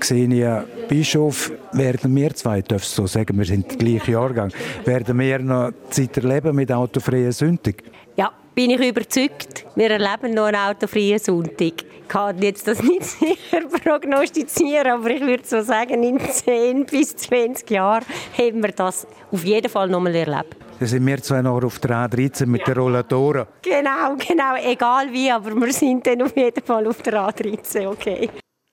Xenia 0.00 0.64
Bischof, 0.88 1.52
werden 1.72 2.14
wir 2.14 2.34
zwei, 2.34 2.62
darf 2.62 2.82
ich 2.82 2.88
so 2.88 3.06
sagen, 3.06 3.36
wir 3.36 3.44
sind 3.44 3.70
der 3.70 3.78
gleiche 3.78 4.12
Jahrgang, 4.12 4.50
werden 4.84 5.18
wir 5.18 5.38
noch 5.40 5.72
Zeit 5.90 6.16
erleben 6.16 6.54
mit 6.56 6.72
autofreien 6.72 7.25
Sonntag? 7.32 7.82
Ja, 8.16 8.32
bin 8.54 8.70
ich 8.70 8.80
überzeugt. 8.80 9.66
Wir 9.74 9.90
erleben 9.90 10.34
noch 10.34 10.46
einen 10.46 10.56
autofreien 10.56 11.18
Sonntag. 11.18 11.82
Ich 12.06 12.08
kann 12.08 12.40
jetzt 12.40 12.66
das 12.68 12.82
nicht 12.82 13.02
sicher 13.04 13.66
prognostizieren, 13.82 14.86
aber 14.86 15.10
ich 15.10 15.20
würde 15.20 15.44
so 15.44 15.60
sagen, 15.62 16.02
in 16.02 16.20
10 16.20 16.86
bis 16.86 17.16
20 17.16 17.70
Jahren 17.70 18.04
haben 18.38 18.62
wir 18.62 18.72
das 18.72 19.06
auf 19.30 19.44
jeden 19.44 19.68
Fall 19.68 19.88
noch 19.88 20.00
mal 20.00 20.14
erlebt. 20.14 20.56
Dann 20.78 20.88
sind 20.88 21.06
wir 21.06 21.22
zwei 21.22 21.42
noch 21.42 21.62
auf 21.64 21.78
der 21.78 22.08
A13 22.08 22.46
mit 22.46 22.60
ja. 22.60 22.66
der 22.66 22.76
Rollatoren. 22.76 23.46
Genau, 23.62 24.14
genau, 24.16 24.54
egal 24.62 25.10
wie, 25.10 25.30
aber 25.30 25.54
wir 25.54 25.72
sind 25.72 26.06
dann 26.06 26.22
auf 26.22 26.36
jeden 26.36 26.64
Fall 26.64 26.86
auf 26.86 27.00
der 27.02 27.14
A13, 27.14 27.88
okay. 27.88 28.28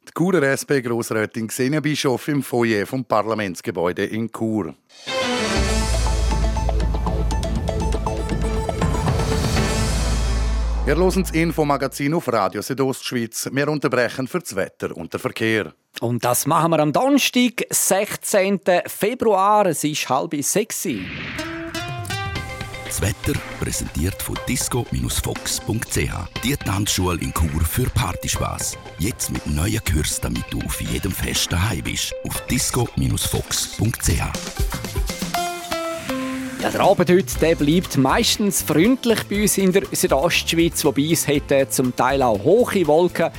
Die 0.07 0.11
Churer 0.13 0.43
SP-Grossrätin 0.51 1.47
Xenia 1.47 1.79
Bischof 1.79 2.27
im 2.27 2.43
Foyer 2.43 2.85
vom 2.85 3.05
Parlamentsgebäude 3.05 4.03
in 4.03 4.29
Chur. 4.29 4.75
Wir 10.85 10.97
hören 10.97 11.23
das 11.23 11.31
Infomagazin 11.31 12.13
auf 12.13 12.27
Radio 12.27 12.61
Südostschweiz. 12.61 13.49
Wir 13.53 13.69
unterbrechen 13.69 14.27
für 14.27 14.39
das 14.39 14.53
Wetter 14.53 14.97
und 14.97 15.13
den 15.13 15.19
Verkehr. 15.19 15.71
Und 16.01 16.25
das 16.25 16.45
machen 16.45 16.71
wir 16.71 16.79
am 16.79 16.91
Donnerstag, 16.91 17.65
16. 17.69 18.59
Februar. 18.87 19.65
Es 19.67 19.85
ist 19.85 20.09
halb 20.09 20.35
sechs. 20.43 20.85
Das 22.85 23.01
Wetter 23.01 23.39
präsentiert 23.61 24.21
von 24.21 24.37
disco-fox.ch. 24.45 26.43
Die 26.43 26.57
Tanzschule 26.57 27.21
in 27.21 27.33
Chur 27.33 27.61
für 27.61 27.89
Partyspaß. 27.89 28.77
Jetzt 28.99 29.31
mit 29.31 29.47
neuen 29.47 29.81
Kürzen, 29.85 30.23
damit 30.23 30.43
du 30.49 30.59
auf 30.63 30.81
jedem 30.81 31.13
Fest 31.13 31.49
daheim 31.49 31.83
bist. 31.83 32.13
Auf 32.25 32.45
disco-fox.ch. 32.47 34.21
Ja, 36.63 36.69
der 36.69 36.79
Abend 36.79 37.09
heute 37.09 37.39
der 37.41 37.55
bleibt 37.55 37.97
meistens 37.97 38.61
freundlich 38.61 39.23
bei 39.25 39.41
uns 39.41 39.57
in 39.57 39.73
der 39.73 39.83
Südostschweiz, 39.91 40.85
wobei 40.85 41.09
es 41.11 41.27
hätte 41.27 41.67
zum 41.67 41.93
Teil 41.93 42.21
auch 42.21 42.41
hohe 42.41 42.87
Wolken 42.87 43.31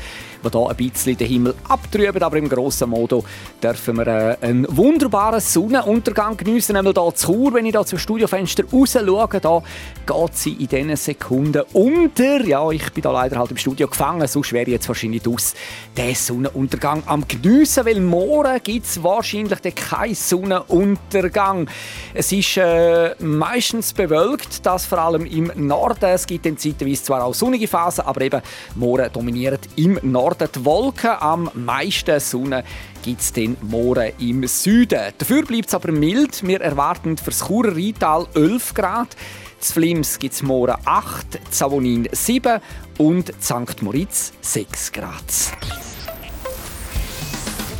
die 0.50 0.58
hier 0.58 0.68
ein 0.68 0.76
bisschen 0.76 1.16
den 1.16 1.28
Himmel 1.28 1.54
abtrüben. 1.68 2.22
Aber 2.22 2.36
im 2.36 2.48
grossen 2.48 2.90
Modo 2.90 3.24
dürfen 3.62 3.96
wir 3.96 4.06
äh, 4.06 4.36
einen 4.40 4.66
wunderbaren 4.68 5.40
Sonnenuntergang 5.40 6.36
geniessen. 6.36 6.74
Nämlich 6.74 6.94
hier 6.94 7.14
zu 7.14 7.26
Chur, 7.26 7.52
wenn 7.54 7.66
ich 7.66 7.72
hier 7.72 7.84
zum 7.84 7.98
Studiofenster 7.98 8.64
raus 8.72 8.92
schaue, 8.92 9.40
da 9.40 9.62
geht 10.06 10.36
sie 10.36 10.52
in 10.52 10.66
diesen 10.66 10.96
Sekunden 10.96 11.62
unter. 11.72 12.44
Ja, 12.44 12.70
ich 12.70 12.92
bin 12.92 13.02
da 13.02 13.12
leider 13.12 13.38
halt 13.38 13.50
im 13.50 13.56
Studio 13.56 13.88
gefangen, 13.88 14.26
sonst 14.26 14.52
wäre 14.52 14.64
ich 14.64 14.72
jetzt 14.72 14.88
wahrscheinlich 14.88 15.26
aus 15.26 15.54
den 15.96 16.14
Sonnenuntergang 16.14 17.02
am 17.06 17.26
geniessen, 17.26 17.86
weil 17.86 18.00
morgen 18.00 18.60
gibt 18.62 18.86
es 18.86 19.02
wahrscheinlich 19.02 19.60
keinen 19.74 20.14
Sonnenuntergang. 20.14 21.68
Es 22.12 22.32
ist 22.32 22.56
äh, 22.56 23.14
meistens 23.18 23.92
bewölkt, 23.92 24.64
das 24.66 24.86
vor 24.86 24.98
allem 24.98 25.26
im 25.26 25.50
Norden. 25.54 26.04
Es 26.06 26.26
gibt 26.26 26.46
dann 26.46 26.58
zeitweise 26.58 27.02
zwar 27.02 27.24
auch 27.24 27.34
sonnige 27.34 27.68
Phasen, 27.68 28.04
aber 28.04 28.20
eben 28.22 28.42
morgen 28.74 29.12
dominiert 29.12 29.60
im 29.76 29.98
Norden 30.02 30.33
Norden 30.34 30.52
die 30.52 30.64
Wolken, 30.64 31.10
am 31.20 31.50
meisten 31.54 32.18
Sonne 32.18 32.64
gibt 33.02 33.20
es 33.20 33.32
den 33.32 33.56
morgen 33.60 34.12
im 34.18 34.46
Süden. 34.48 35.12
Dafür 35.16 35.44
bleibt 35.44 35.68
es 35.68 35.74
aber 35.74 35.92
mild. 35.92 36.44
Wir 36.44 36.60
erwarten 36.60 37.16
für 37.16 37.30
das 37.30 37.46
Churer 37.46 37.76
Rheintal 37.76 38.26
11 38.34 38.74
Grad. 38.74 39.16
Z 39.60 39.74
Flims 39.74 40.18
gibt 40.18 40.34
es 40.34 40.42
morgen 40.42 40.74
8, 40.84 41.38
Savonin 41.50 42.08
7 42.10 42.60
und 42.98 43.32
St. 43.40 43.80
Moritz 43.82 44.32
6 44.40 44.92
Grad. 44.92 45.22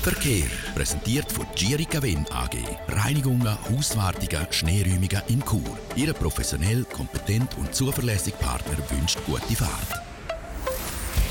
Verkehr 0.02 0.46
präsentiert 0.74 1.32
von 1.32 1.46
Girica 1.56 2.02
Win 2.02 2.24
AG. 2.30 2.56
Reinigungen, 2.88 3.56
Hauswartungen, 3.68 4.46
Schneeräumungen 4.50 5.22
in 5.28 5.44
Chur. 5.44 5.78
Ihre 5.96 6.14
professionell, 6.14 6.84
kompetent 6.84 7.56
und 7.58 7.74
zuverlässige 7.74 8.36
Partner 8.36 8.76
wünscht 8.90 9.18
gute 9.26 9.56
Fahrt. 9.56 10.13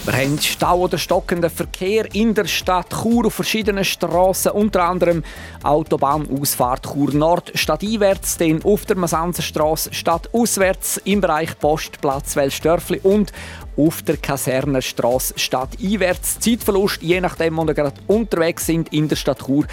Wir 0.06 0.16
haben 0.16 0.38
Stau 0.38 0.80
oder 0.80 0.98
stockenden 0.98 1.50
Verkehr 1.50 2.14
in 2.14 2.34
der 2.34 2.44
Stadt 2.44 2.90
Chur 2.90 3.28
auf 3.28 3.36
verschiedenen 3.36 3.86
Straßen, 3.86 4.52
unter 4.52 4.84
anderem 4.84 5.24
Autobahnausfahrt 5.64 6.92
Chur 6.92 7.14
Nord 7.14 7.54
stadteinwärts, 7.56 8.36
dann 8.36 8.62
auf 8.64 8.86
der 8.86 8.98
Masanzerstraße 8.98 9.94
stadtauswärts 9.94 10.98
im 11.06 11.22
Bereich 11.22 11.58
Postplatz 11.58 12.36
Welsdörfli 12.36 13.00
und 13.02 13.32
auf 13.78 14.02
der 14.02 14.18
Kasernenstraße 14.18 15.36
stadteinwärts. 15.38 16.38
Zeitverlust, 16.38 17.02
je 17.02 17.22
nachdem, 17.22 17.56
wo 17.56 17.64
wir 17.64 17.74
gerade 17.74 17.96
unterwegs 18.08 18.66
sind 18.66 18.92
in 18.92 19.08
der 19.08 19.16
Stadt 19.16 19.46
Chur, 19.46 19.68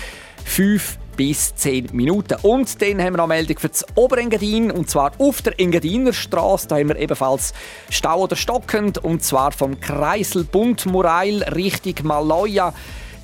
5 0.45 1.00
bis 1.21 1.55
10 1.55 1.89
Minuten. 1.93 2.39
Und 2.41 2.81
dann 2.81 2.99
haben 2.99 3.13
wir 3.13 3.19
noch 3.19 3.27
Meldung 3.27 3.59
für 3.59 3.69
das 3.69 3.85
Oberengadin, 3.95 4.71
und 4.71 4.89
zwar 4.89 5.13
auf 5.19 5.43
der 5.43 5.61
Engadiner 5.61 6.15
Straße. 6.15 6.67
Da 6.67 6.79
haben 6.79 6.89
wir 6.89 6.97
ebenfalls 6.97 7.53
Stau 7.91 8.23
oder 8.23 8.37
stockend, 8.37 8.97
und 8.97 9.23
zwar 9.23 9.53
vom 9.53 9.79
Kreisel 9.79 10.45
Buntmorail 10.45 11.43
Richtung 11.43 12.07
Maloja 12.07 12.73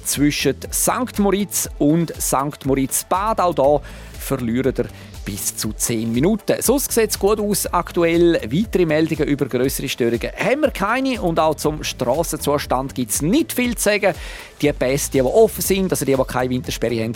zwischen 0.05 0.57
St. 0.71 1.19
Moritz 1.19 1.71
und 1.79 2.13
St. 2.21 2.67
Moritz 2.67 3.05
Bad. 3.05 3.41
Auch 3.41 3.55
hier 3.55 3.81
verlieren 4.21 4.75
ihr 4.77 4.85
bis 5.27 5.57
zu 5.57 5.73
10 5.73 6.13
Minuten. 6.13 6.57
Sonst 6.61 6.93
sieht 6.93 7.11
es 7.11 7.19
gut 7.19 7.39
aus 7.41 7.67
aktuell. 7.67 8.41
Weitere 8.45 8.87
Meldungen 8.87 9.29
über 9.29 9.47
größere 9.47 9.89
Störungen 9.89 10.31
haben 10.39 10.63
wir 10.63 10.71
keine 10.71 11.21
und 11.21 11.39
auch 11.39 11.57
zum 11.57 11.85
Strassenzustand 11.85 12.95
gibt 12.95 13.11
es 13.11 13.21
nicht 13.21 13.53
viel 13.53 13.75
zu 13.75 13.91
sagen. 13.91 14.15
Die 14.63 14.73
Pässe, 14.73 15.11
die 15.11 15.23
offen 15.23 15.61
sind, 15.61 15.93
also 15.93 16.07
die, 16.07 16.15
die 16.15 16.25
keine 16.25 16.51
Wintersperre 16.51 17.03
haben, 17.03 17.15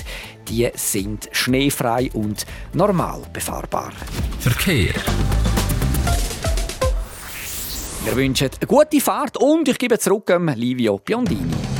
die 0.49 0.69
sind 0.75 1.29
schneefrei 1.33 2.11
und 2.13 2.45
normal 2.75 3.23
befahrbar. 3.33 3.93
Verkehr. 4.41 4.93
Wir 8.05 8.17
wünschen 8.17 8.51
eine 8.59 8.67
gute 8.67 9.01
Fahrt 9.01 9.37
und 9.37 9.69
ich 9.69 9.79
gebe 9.79 9.99
zurück 9.99 10.31
an 10.31 10.49
Livio 10.49 10.99
Biondini. 10.99 11.80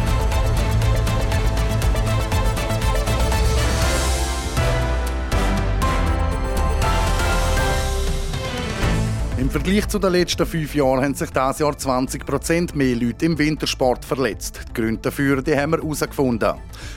Vergleich 9.51 9.85
zu 9.89 9.99
den 9.99 10.13
letzten 10.13 10.45
fünf 10.45 10.73
Jahren 10.75 11.03
haben 11.03 11.13
sich 11.13 11.29
dieses 11.29 11.59
Jahr 11.59 11.77
20 11.77 12.25
Prozent 12.25 12.73
mehr 12.73 12.95
Leute 12.95 13.25
im 13.25 13.37
Wintersport 13.37 14.05
verletzt. 14.05 14.61
Die 14.69 14.73
Gründe 14.73 15.01
dafür 15.01 15.41
die 15.41 15.53
haben 15.53 15.71
wir 15.71 15.79
herausgefunden. 15.79 16.53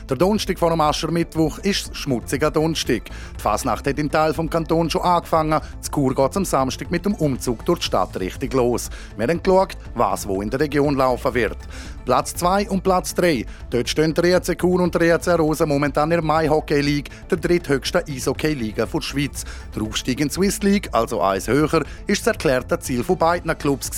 Der 0.09 0.17
Donnerstag 0.17 0.61
vor 0.61 0.71
dem 0.71 0.81
Aschermittwoch 0.81 1.59
ist 1.59 1.97
schmutziger 1.97 2.53
Donnerstag. 2.53 3.07
Die 3.07 3.43
Fasnacht 3.43 3.89
hat 3.89 3.99
in 3.99 4.09
Teil 4.09 4.33
vom 4.35 4.49
Kanton 4.49 4.89
schon 4.89 5.03
angefangen. 5.03 5.61
Zu 5.81 5.91
Chur 5.91 6.15
geht 6.15 6.37
am 6.37 6.45
Samstag 6.45 6.93
mit 6.93 7.05
dem 7.05 7.15
Umzug 7.15 7.65
durch 7.65 7.81
die 7.81 7.87
Stadt 7.87 8.21
richtig 8.21 8.55
los. 8.55 8.89
Wir 9.17 9.27
haben 9.27 9.43
geschaut, 9.43 9.77
was 9.97 10.29
wo 10.29 10.41
in 10.41 10.51
der 10.51 10.61
Region 10.61 10.95
laufen 10.95 11.35
wird. 11.35 11.59
Platz 12.05 12.35
2 12.35 12.69
und 12.69 12.83
Platz 12.83 13.15
3. 13.15 13.47
Dort 13.71 13.89
stehen 13.89 14.15
der 14.15 14.25
ERC 14.25 14.59
Chur 14.59 14.81
und 14.81 14.95
der 14.95 15.03
ERC 15.03 15.39
Rosen 15.39 15.69
momentan 15.69 16.11
in 16.11 16.19
der 16.19 16.23
Mai 16.23 16.49
Hockey 16.49 16.81
League, 16.81 17.11
der 17.31 17.39
dritthöchsten 17.39 18.03
Eishockey-Liga 18.09 18.87
der 18.87 19.01
Schweiz. 19.01 19.45
Der 19.75 19.83
Aufstieg 19.83 20.21
in 20.21 20.29
die 20.29 20.35
Swiss 20.35 20.63
League, 20.63 20.89
also 20.93 21.21
eins 21.21 21.49
höher, 21.49 21.85
ist 22.07 22.27
das 22.27 22.35
erklärte 22.35 22.79
Ziel 22.79 23.03
von 23.03 23.19
beiden 23.19 23.57
Clubs. 23.57 23.91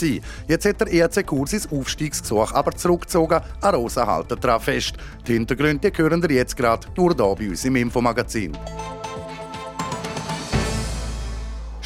Jetzt 0.48 0.66
hat 0.66 0.80
der 0.80 0.92
ERC 0.92 1.26
Chur 1.26 1.46
sein 1.46 1.62
Aufstiegsgesuch 1.70 2.52
aber 2.52 2.72
zurückgezogen. 2.72 3.40
Ein 3.60 3.74
Rosen 3.74 4.06
halten 4.06 4.38
daran 4.40 4.60
fest. 4.60 4.94
Die 5.26 5.32
Hintergründe 5.32 5.92
hören 5.94 6.22
ihr 6.22 6.36
jetzt 6.36 6.56
gerade 6.56 6.86
nur 6.96 7.14
hier 7.14 7.34
bei 7.34 7.48
uns 7.48 7.64
im 7.64 7.76
Infomagazin. 7.76 8.56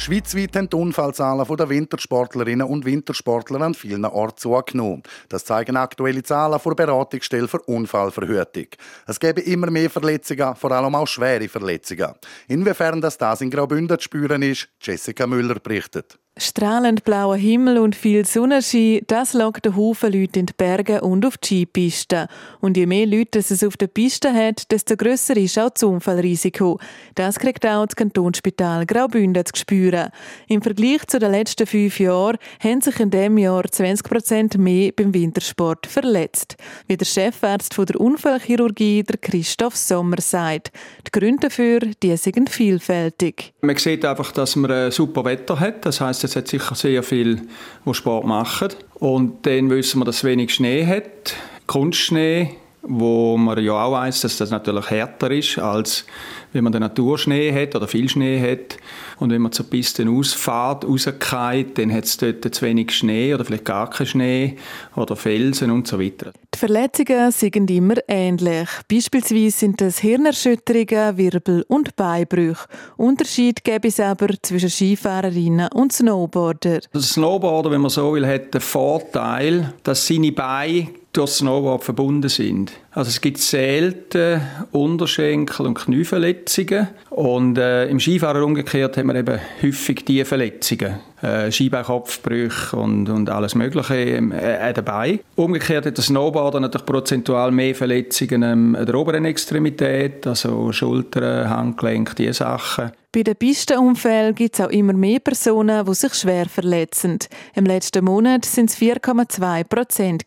Schweizweit 0.01 0.55
haben 0.55 0.67
die 0.67 0.75
Unfallzahlen 0.75 1.45
der 1.45 1.69
Wintersportlerinnen 1.69 2.65
und 2.65 2.85
Wintersportler 2.85 3.61
an 3.61 3.75
vielen 3.75 4.03
Orten 4.03 4.39
zugenommen. 4.39 5.03
Das 5.29 5.45
zeigen 5.45 5.77
aktuelle 5.77 6.23
Zahlen 6.23 6.59
der 6.65 6.73
Beratungsstelle 6.73 7.47
für 7.47 7.61
Unfallverhütung. 7.61 8.65
Es 9.05 9.19
gäbe 9.19 9.41
immer 9.41 9.69
mehr 9.69 9.91
Verletzungen, 9.91 10.55
vor 10.55 10.71
allem 10.71 10.95
auch 10.95 11.07
schwere 11.07 11.47
Verletzungen. 11.47 12.15
Inwiefern 12.47 12.99
das, 12.99 13.19
das 13.19 13.41
in 13.41 13.51
Graubünden 13.51 13.99
zu 13.99 14.05
spüren 14.05 14.41
ist, 14.41 14.69
Jessica 14.81 15.27
Müller 15.27 15.59
berichtet. 15.59 16.17
Strahlend 16.37 17.03
blauer 17.03 17.35
Himmel 17.35 17.77
und 17.77 17.93
viel 17.93 18.25
Sonnenschein, 18.25 19.01
das 19.07 19.33
lockt 19.33 19.67
einen 19.67 19.75
Haufen 19.75 20.13
Leute 20.13 20.39
in 20.39 20.45
die 20.45 20.53
Berge 20.55 21.01
und 21.01 21.25
auf 21.25 21.37
die 21.37 21.63
Skipisten. 21.65 22.27
Und 22.61 22.77
je 22.77 22.85
mehr 22.85 23.05
Leute 23.05 23.39
es 23.39 23.63
auf 23.63 23.75
der 23.75 23.87
Piste 23.87 24.33
hat, 24.33 24.71
desto 24.71 24.95
grösser 24.95 25.35
ist 25.35 25.59
auch 25.59 25.71
das 25.71 25.83
Unfallrisiko. 25.83 26.79
Das 27.15 27.37
kriegt 27.37 27.65
auch 27.65 27.85
das 27.85 27.97
Kantonsspital 27.97 28.85
Graubünden 28.85 29.45
zu 29.45 29.59
spüren. 29.59 30.09
Im 30.47 30.61
Vergleich 30.61 31.05
zu 31.07 31.19
den 31.19 31.31
letzten 31.31 31.67
fünf 31.67 31.99
Jahren 31.99 32.37
haben 32.63 32.79
sich 32.79 32.97
in 33.01 33.11
diesem 33.11 33.37
Jahr 33.37 33.65
20 33.69 34.07
Prozent 34.07 34.57
mehr 34.57 34.93
beim 34.95 35.13
Wintersport 35.13 35.85
verletzt. 35.85 36.55
Wie 36.87 36.95
der 36.95 37.05
Chefarzt 37.05 37.77
der 37.77 37.99
Unfallchirurgie, 37.99 39.03
der 39.03 39.17
Christoph 39.17 39.75
Sommer, 39.75 40.21
sagt. 40.21 40.71
Die 41.05 41.19
Gründe 41.19 41.47
dafür 41.47 41.81
die 42.01 42.15
sind 42.15 42.49
vielfältig. 42.49 43.53
Man 43.61 43.75
sieht 43.75 44.05
einfach, 44.05 44.31
dass 44.31 44.55
man 44.55 44.71
ein 44.71 44.91
super 44.91 45.25
Wetter 45.25 45.59
hat. 45.59 45.85
Das 45.85 45.99
heißt, 45.99 46.20
es 46.23 46.35
hat 46.35 46.47
sicher 46.47 46.75
sehr 46.75 47.03
viele, 47.03 47.41
die 47.85 47.93
Sport 47.93 48.25
machen. 48.25 48.69
Und 48.95 49.45
dann 49.45 49.69
wissen 49.69 49.99
wir, 49.99 50.05
dass 50.05 50.17
es 50.17 50.23
wenig 50.23 50.53
Schnee 50.53 50.85
hat. 50.85 51.35
Kunstschnee, 51.67 52.51
wo 52.81 53.37
man 53.37 53.63
ja 53.63 53.73
auch 53.73 53.93
weiß, 53.93 54.21
dass 54.21 54.37
das 54.37 54.51
natürlich 54.51 54.89
härter 54.89 55.31
ist, 55.31 55.59
als 55.59 56.05
wenn 56.53 56.63
man 56.63 56.73
den 56.73 56.81
Naturschnee 56.81 57.53
hat 57.53 57.75
oder 57.75 57.87
viel 57.87 58.09
Schnee 58.09 58.39
hat. 58.39 58.77
Und 59.21 59.29
wenn 59.29 59.43
man 59.43 59.51
zur 59.51 59.69
Piste 59.69 60.09
ausfährt, 60.09 60.83
rausgeht, 60.83 61.77
dann 61.77 61.93
hat 61.93 62.05
es 62.05 62.17
dort 62.17 62.43
zu 62.55 62.65
wenig 62.65 62.91
Schnee 62.91 63.35
oder 63.35 63.45
vielleicht 63.45 63.65
gar 63.65 63.87
keinen 63.87 64.07
Schnee 64.07 64.55
oder 64.95 65.15
Felsen 65.15 65.69
und 65.69 65.87
so 65.87 65.99
weiter. 65.99 66.33
Die 66.53 66.57
Verletzungen 66.57 67.31
sind 67.31 67.69
immer 67.69 67.97
ähnlich. 68.07 68.67
Beispielsweise 68.91 69.51
sind 69.51 69.79
es 69.83 69.99
Hirnerschütterungen, 69.99 71.17
Wirbel- 71.17 71.65
und 71.67 71.95
Beinbrüche. 71.95 72.65
Unterschied 72.97 73.63
gäbe 73.63 73.89
es 73.89 73.99
aber 73.99 74.29
zwischen 74.41 74.71
Skifahrerinnen 74.71 75.69
und 75.71 75.93
Snowboarder. 75.93 76.79
Der 76.91 77.01
Snowboarder, 77.01 77.69
wenn 77.69 77.81
man 77.81 77.91
so 77.91 78.15
will, 78.15 78.25
hat 78.25 78.51
den 78.55 78.61
Vorteil, 78.61 79.75
dass 79.83 80.07
seine 80.07 80.31
Beine 80.31 80.87
durch 81.13 81.31
Snowboard 81.31 81.83
verbunden 81.83 82.29
sind. 82.29 82.71
Also 82.91 83.09
es 83.09 83.19
gibt 83.19 83.37
selten 83.37 84.41
Unterschenkel- 84.71 85.65
und 85.65 85.73
Knieverletzungen 85.73 86.87
und 87.09 87.57
äh, 87.57 87.87
im 87.87 87.99
Skifahren 87.99 88.43
umgekehrt 88.43 88.97
haben 88.97 89.07
wir 89.07 89.15
eben 89.15 89.39
häufig 89.61 90.05
diese 90.05 90.25
Verletzungen. 90.25 90.99
Äh, 91.21 91.51
Skibeinkopfbrüche 91.51 92.75
und, 92.77 93.09
und 93.09 93.29
alles 93.29 93.55
Mögliche 93.55 93.95
äh, 93.95 94.73
dabei. 94.73 95.19
Umgekehrt 95.35 95.85
hat 95.85 95.97
der 95.97 96.03
Snowboarder 96.03 96.59
natürlich 96.59 96.85
prozentual 96.85 97.51
mehr 97.51 97.75
Verletzungen 97.75 98.43
ähm, 98.43 98.75
an 98.75 98.85
der 98.85 98.95
oberen 98.95 99.25
Extremität, 99.25 100.25
also 100.25 100.71
Schultern, 100.71 101.49
Handgelenk, 101.49 102.15
diese 102.15 102.33
Sachen. 102.33 102.91
Bei 103.13 103.23
den 103.23 103.35
Pistenunfällen 103.35 104.33
gibt 104.33 104.55
es 104.55 104.61
auch 104.65 104.69
immer 104.69 104.93
mehr 104.93 105.19
Personen, 105.19 105.85
die 105.85 105.93
sich 105.93 106.13
schwer 106.13 106.45
verletzen. 106.47 107.19
Im 107.55 107.65
letzten 107.65 108.05
Monat 108.05 108.45
sind 108.45 108.69
es 108.69 108.77
4,2 108.77 109.65
Prozent. 109.65 110.23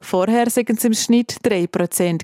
Vorher 0.00 0.46
waren 0.46 0.76
es 0.76 0.84
im 0.84 0.94
Schnitt 0.94 1.38
3 1.42 1.66
Prozent. 1.66 2.22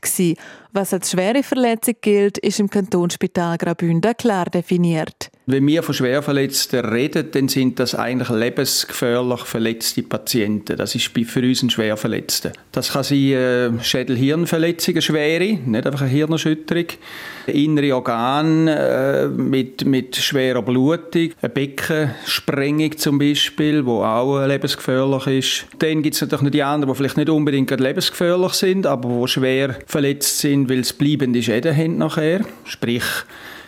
Was 0.73 0.93
als 0.93 1.11
schwere 1.11 1.43
Verletzung 1.43 1.95
gilt, 2.01 2.37
ist 2.39 2.61
im 2.61 2.69
Kantonsspital 2.69 3.57
Graubünden 3.57 4.15
klar 4.17 4.47
definiert. 4.47 5.31
Wenn 5.51 5.67
wir 5.67 5.83
von 5.83 5.95
Schwerverletzten 5.95 6.85
reden, 6.85 7.31
dann 7.31 7.49
sind 7.49 7.81
das 7.81 7.95
eigentlich 7.95 8.29
lebensgefährlich 8.29 9.41
verletzte 9.41 10.03
Patienten. 10.03 10.77
Das 10.77 10.95
ist 10.95 11.07
für 11.07 11.41
uns 11.41 11.63
ein 11.63 11.71
Schwerverletzter. 11.71 12.53
Das 12.71 12.93
kann 12.93 13.03
sein 13.03 13.33
äh, 13.33 13.71
Schädel-Hirnverletzungen, 13.83 15.01
schwere, 15.01 15.59
nicht 15.65 15.87
einfach 15.87 16.03
eine 16.03 16.11
Hirnerschütterung, 16.11 16.89
innere 17.47 17.95
Organe 17.95 18.79
äh, 18.79 19.29
mit, 19.29 19.87
mit 19.87 20.17
schwerer 20.17 20.61
Blutung, 20.61 21.31
eine 21.41 21.49
Beckensprengung 21.49 22.99
zum 22.99 23.19
Beispiel, 23.19 23.87
wo 23.87 24.03
auch 24.03 24.45
lebensgefährlich 24.45 25.27
ist. 25.29 25.67
Dann 25.79 26.03
gibt 26.03 26.17
es 26.17 26.21
natürlich 26.21 26.43
noch 26.43 26.51
die 26.51 26.63
anderen, 26.63 26.93
die 26.93 26.99
vielleicht 26.99 27.17
nicht 27.17 27.31
unbedingt 27.31 27.71
lebensgefährlich 27.71 28.53
sind, 28.53 28.87
aber 28.87 29.23
die 29.23 29.29
schwer 29.29 29.77
verletzt 29.87 30.41
sind, 30.41 30.58
weil 30.67 30.81
es 30.81 30.93
bleibende 30.93 31.43
Schäden 31.43 31.77
haben 31.77 31.99
nachher, 31.99 32.41
sprich 32.65 33.05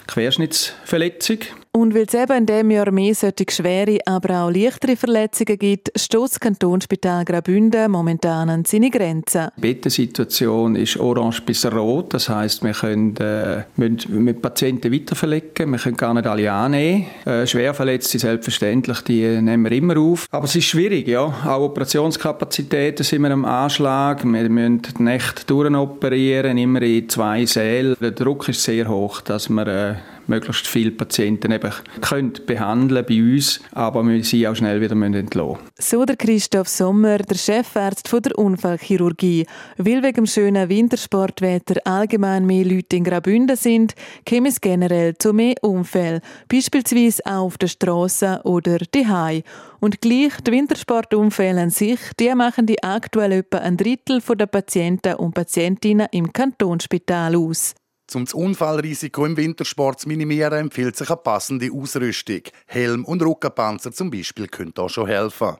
Querschnittsverletzung. 0.06 1.38
Und 1.72 1.94
weil 1.94 2.06
es 2.08 2.14
eben 2.14 2.32
in 2.32 2.46
diesem 2.46 2.70
Jahr 2.72 2.90
mehr 2.90 3.14
solche 3.14 3.44
schwere, 3.48 3.98
aber 4.04 4.42
auch 4.42 4.50
leichtere 4.50 4.96
Verletzungen 4.96 5.56
gibt, 5.56 5.92
stößt 5.94 6.32
das 6.32 6.40
Kantonsspital 6.40 7.24
Graubünden 7.24 7.92
momentan 7.92 8.50
an 8.50 8.64
seine 8.64 8.90
Grenzen. 8.90 9.50
Die 9.56 9.60
Bettensituation 9.60 10.74
ist 10.74 10.98
orange 10.98 11.42
bis 11.42 11.64
rot. 11.64 12.12
Das 12.12 12.28
heisst, 12.28 12.64
wir 12.64 12.72
können 12.72 13.16
äh, 13.18 13.62
müssen 13.76 14.24
mit 14.24 14.42
Patienten 14.42 14.92
weiterverlegen. 14.92 15.70
Wir 15.70 15.78
können 15.78 15.96
gar 15.96 16.12
nicht 16.12 16.26
alle 16.26 16.50
annehmen. 16.50 17.06
Äh, 17.24 17.46
Schwerverletzte 17.46 18.18
selbstverständlich, 18.18 19.02
die 19.02 19.40
nehmen 19.40 19.62
wir 19.62 19.72
immer 19.72 19.96
auf. 19.96 20.26
Aber 20.32 20.46
es 20.46 20.56
ist 20.56 20.64
schwierig, 20.64 21.06
ja. 21.06 21.22
Auch 21.22 21.66
Operationskapazitäten 21.66 23.04
sind 23.04 23.22
wir 23.22 23.30
am 23.30 23.44
Anschlag. 23.44 24.24
Wir 24.24 24.48
müssen 24.48 24.82
die 24.82 25.02
Nächte 25.04 25.46
durchoperieren, 25.46 26.58
immer 26.58 26.82
in 26.82 27.08
zwei 27.08 27.46
Sälen. 27.46 27.94
Der 28.00 28.10
Druck 28.10 28.48
ist 28.48 28.64
sehr 28.64 28.88
hoch, 28.88 29.20
dass 29.20 29.48
wir 29.48 29.66
äh, 29.68 29.94
möglichst 30.30 30.66
viele 30.66 30.92
Patienten 30.92 31.52
eben 31.52 31.70
können 32.00 32.32
behandeln 32.46 33.04
bei 33.06 33.20
uns, 33.20 33.60
aber 33.72 34.02
wir 34.02 34.24
sie 34.24 34.48
auch 34.48 34.56
schnell 34.56 34.80
wieder 34.80 34.96
entlassen 34.96 35.58
So 35.78 36.04
der 36.06 36.16
Christoph 36.16 36.68
Sommer, 36.68 37.18
der 37.18 37.36
Chefarzt 37.36 38.08
von 38.08 38.22
der 38.22 38.38
Unfallchirurgie. 38.38 39.46
Weil 39.76 40.02
wegen 40.02 40.14
dem 40.14 40.26
schönen 40.26 40.68
Wintersportwetter 40.68 41.80
allgemein 41.84 42.46
mehr 42.46 42.64
Leute 42.64 42.96
in 42.96 43.04
Graubünden 43.04 43.56
sind, 43.56 43.94
käme 44.24 44.48
es 44.48 44.60
generell 44.60 45.14
zu 45.18 45.32
mehr 45.32 45.56
Unfällen, 45.60 46.20
beispielsweise 46.48 47.26
auch 47.26 47.50
auf 47.50 47.58
der 47.58 47.68
Straße 47.68 48.40
oder 48.44 48.78
die 48.78 49.06
Hai. 49.06 49.42
Und 49.80 50.00
gleich 50.00 50.40
die 50.46 50.52
Wintersportunfälle 50.52 51.62
an 51.62 51.70
sich, 51.70 51.98
die 52.18 52.34
machen 52.34 52.66
die 52.66 52.82
aktuell 52.82 53.32
etwa 53.32 53.58
ein 53.58 53.76
Drittel 53.76 54.20
der 54.20 54.46
Patienten 54.46 55.14
und 55.14 55.34
Patientinnen 55.34 56.06
im 56.12 56.32
Kantonsspital 56.32 57.34
aus. 57.34 57.74
Um 58.14 58.24
das 58.24 58.34
Unfallrisiko 58.34 59.24
im 59.24 59.36
Wintersport 59.36 60.00
zu 60.00 60.08
minimieren, 60.08 60.58
empfiehlt 60.58 60.96
sich 60.96 61.08
eine 61.10 61.16
passende 61.18 61.70
Ausrüstung. 61.72 62.40
Helm 62.66 63.04
und 63.04 63.22
Rückenpanzer 63.22 63.92
zum 63.92 64.10
Beispiel 64.10 64.48
können 64.48 64.72
da 64.74 64.88
schon 64.88 65.06
helfen. 65.06 65.56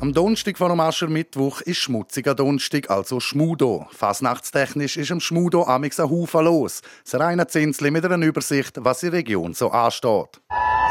Am 0.00 0.12
Donnerstag 0.12 0.58
vor 0.58 0.70
dem 0.70 0.80
Aschermittwoch 0.80 1.60
ist 1.60 1.76
schmutziger 1.76 2.34
Donnerstag, 2.34 2.90
also 2.90 3.20
Schmudo. 3.20 3.86
Fasnachtstechnisch 3.92 4.96
ist 4.96 5.12
am 5.12 5.20
Schmudo 5.20 5.64
amix 5.64 6.00
ein 6.00 6.10
Haufen 6.10 6.44
los. 6.44 6.80
Das 7.04 7.20
reine 7.20 7.46
Zinsli 7.46 7.90
mit 7.90 8.04
einer 8.04 8.24
Übersicht, 8.26 8.76
was 8.80 9.02
in 9.02 9.10
der 9.10 9.20
Region 9.20 9.54
so 9.54 9.70
ansteht. 9.70 10.40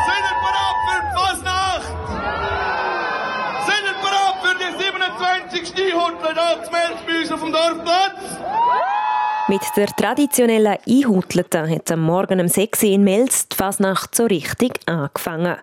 Sind 0.05 0.23
ihr 0.23 0.37
bereit 0.39 0.77
für 0.87 1.01
die 1.01 1.11
Fasnacht? 1.17 1.87
Sind 3.65 3.85
ihr 3.85 3.97
bereit 4.01 4.37
für 4.43 4.55
die 4.57 4.71
27. 4.83 5.67
Stihundler 5.67 6.33
Melchbüs 7.31 7.33
auf 7.33 7.41
dem 7.41 7.51
Dorfplatz? 7.51 8.37
Mit 9.47 9.61
der 9.75 9.87
traditionellen 9.87 10.77
Einhutlete 10.87 11.69
hat 11.69 11.91
am 11.91 12.01
Morgen 12.01 12.39
um 12.39 12.47
6 12.47 12.83
Uhr 12.83 12.89
in 12.89 13.03
Melz 13.03 13.47
die 13.49 13.55
Fasnacht 13.55 14.15
so 14.15 14.25
richtig 14.25 14.79
angefangen. 14.85 15.57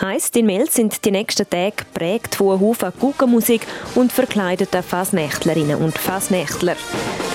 Heisst, 0.00 0.36
in 0.36 0.46
Melz 0.46 0.74
sind 0.74 1.04
die 1.04 1.10
nächsten 1.10 1.48
Tage 1.48 1.72
geprägt 1.76 2.34
von 2.34 2.60
Haufen 2.60 2.92
Guggenmusik 2.98 3.66
und 3.94 4.12
verkleideten 4.12 4.82
Fasnächtlerinnen 4.82 5.76
und 5.76 5.96
Fasnächtler. 5.96 6.76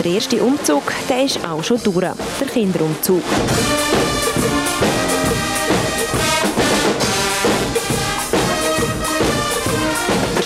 Der 0.04 0.12
erste 0.12 0.44
Umzug 0.44 0.84
der 1.10 1.24
ist 1.24 1.44
auch 1.48 1.64
schon 1.64 1.82
durch, 1.82 2.00
der 2.40 2.48
Kinderumzug. 2.48 3.24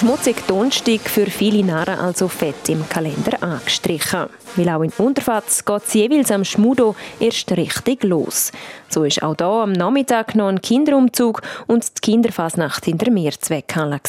Schmutzige 0.10 0.42
Donnerstag 0.48 1.02
für 1.02 1.28
viele 1.28 1.64
Narren 1.64 2.00
also 2.00 2.28
fett 2.28 2.68
im 2.68 2.90
Kalender 2.90 3.44
angestrichen. 3.44 4.26
Weil 4.56 4.70
auch 4.70 4.82
in 4.82 4.92
Unterfatz 4.98 5.64
geht 5.64 5.84
es 5.86 5.94
jeweils 5.94 6.32
am 6.32 6.44
Schmudo 6.44 6.96
erst 7.20 7.52
richtig 7.52 8.04
los. 8.04 8.52
So 8.88 9.04
ist 9.04 9.22
auch 9.22 9.36
hier 9.38 9.46
am 9.46 9.72
Nachmittag 9.72 10.34
noch 10.34 10.48
ein 10.48 10.64
Kinderumzug 10.64 11.44
und 11.68 11.86
die 11.96 12.02
Kinderfasnacht 12.02 12.88
in 12.88 12.98
der 12.98 13.12
Mehrzweckhalle. 13.12 14.00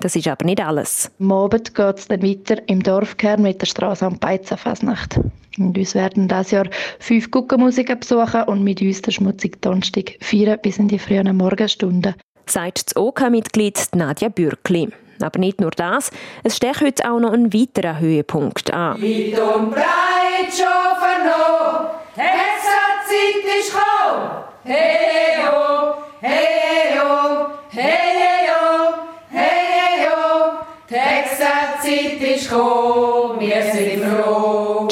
Das 0.00 0.16
ist 0.16 0.28
aber 0.28 0.46
nicht 0.46 0.64
alles. 0.64 1.10
Am 1.20 1.30
Abend 1.30 1.74
geht 1.74 1.98
es 1.98 2.08
dann 2.08 2.22
weiter 2.22 2.66
im 2.66 2.82
Dorfkern 2.82 3.42
mit 3.42 3.60
der 3.60 3.66
Straße 3.66 4.06
am 4.06 4.18
Beizenfasnacht. 4.18 5.20
Und 5.58 5.76
uns 5.76 5.94
werden 5.94 6.26
dieses 6.26 6.52
Jahr 6.52 6.68
fünf 7.00 7.30
Guckenmusiker 7.30 7.96
besuchen 7.96 8.44
und 8.44 8.64
mit 8.64 8.80
uns 8.80 9.02
den 9.02 9.12
schmutzigen 9.12 9.60
Donnerstag 9.60 10.16
feiern 10.22 10.58
bis 10.62 10.78
in 10.78 10.88
die 10.88 10.98
frühen 10.98 11.36
Morgenstunden. 11.36 12.14
Sagt 12.46 12.86
das 12.86 12.96
OK-Mitglied 12.96 13.88
Nadja 13.94 14.30
Bürkli. 14.30 14.88
Aber 15.20 15.38
nicht 15.38 15.60
nur 15.60 15.70
das, 15.70 16.10
es 16.42 16.56
steht 16.56 16.80
heute 16.80 17.10
auch 17.10 17.18
noch 17.18 17.32
ein 17.32 17.52
weiterer 17.52 17.98
Höhepunkt 17.98 18.72
an. 18.72 19.00
Weit 19.00 19.38
und 19.38 19.70
breit 19.70 20.50
schon 20.50 20.98
vernommen, 20.98 21.90
Zeit 22.14 23.60
ist 23.60 23.72
gekommen. 23.72 24.30
Hey, 24.64 25.44
ho, 25.46 25.94
hey, 26.20 26.98
ho, 26.98 27.46
hey, 27.70 28.48
ho, 28.48 28.94
hey, 29.30 30.06
ho, 30.06 30.52
Zeit 30.88 31.84
ist 31.84 32.50
gekommen. 32.50 33.40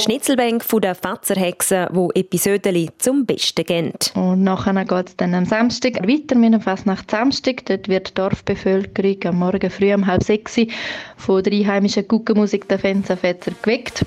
Die 0.03 0.07
Schnitzelbank 0.07 0.65
der 0.83 0.97
Fatzerhexen, 0.97 1.87
wo 1.93 2.11
Episoden 2.13 2.91
zum 2.99 3.25
Besten 3.25 3.65
gehen. 3.65 3.93
Und 4.17 4.43
nachher 4.43 4.85
geht 4.85 5.09
es 5.11 5.17
dann 5.17 5.33
am 5.33 5.45
Samstag 5.45 6.03
weiter 6.03 6.35
mit 6.35 6.53
dem 6.53 6.61
Fastnacht 6.61 7.09
Samstag. 7.09 7.65
Dort 7.67 7.87
wird 7.87 8.09
die 8.09 8.15
Dorfbevölkerung 8.15 9.19
am 9.27 9.39
Morgen 9.39 9.71
früh 9.71 9.95
um 9.95 10.05
halb 10.05 10.25
sechs 10.25 10.57
von 11.17 11.45
der 11.45 11.53
einheimischen 11.53 12.09
Guckenmusik 12.09 12.67
der 12.67 12.81
Fensterfetzer 12.81 13.53
geweckt. 13.63 14.05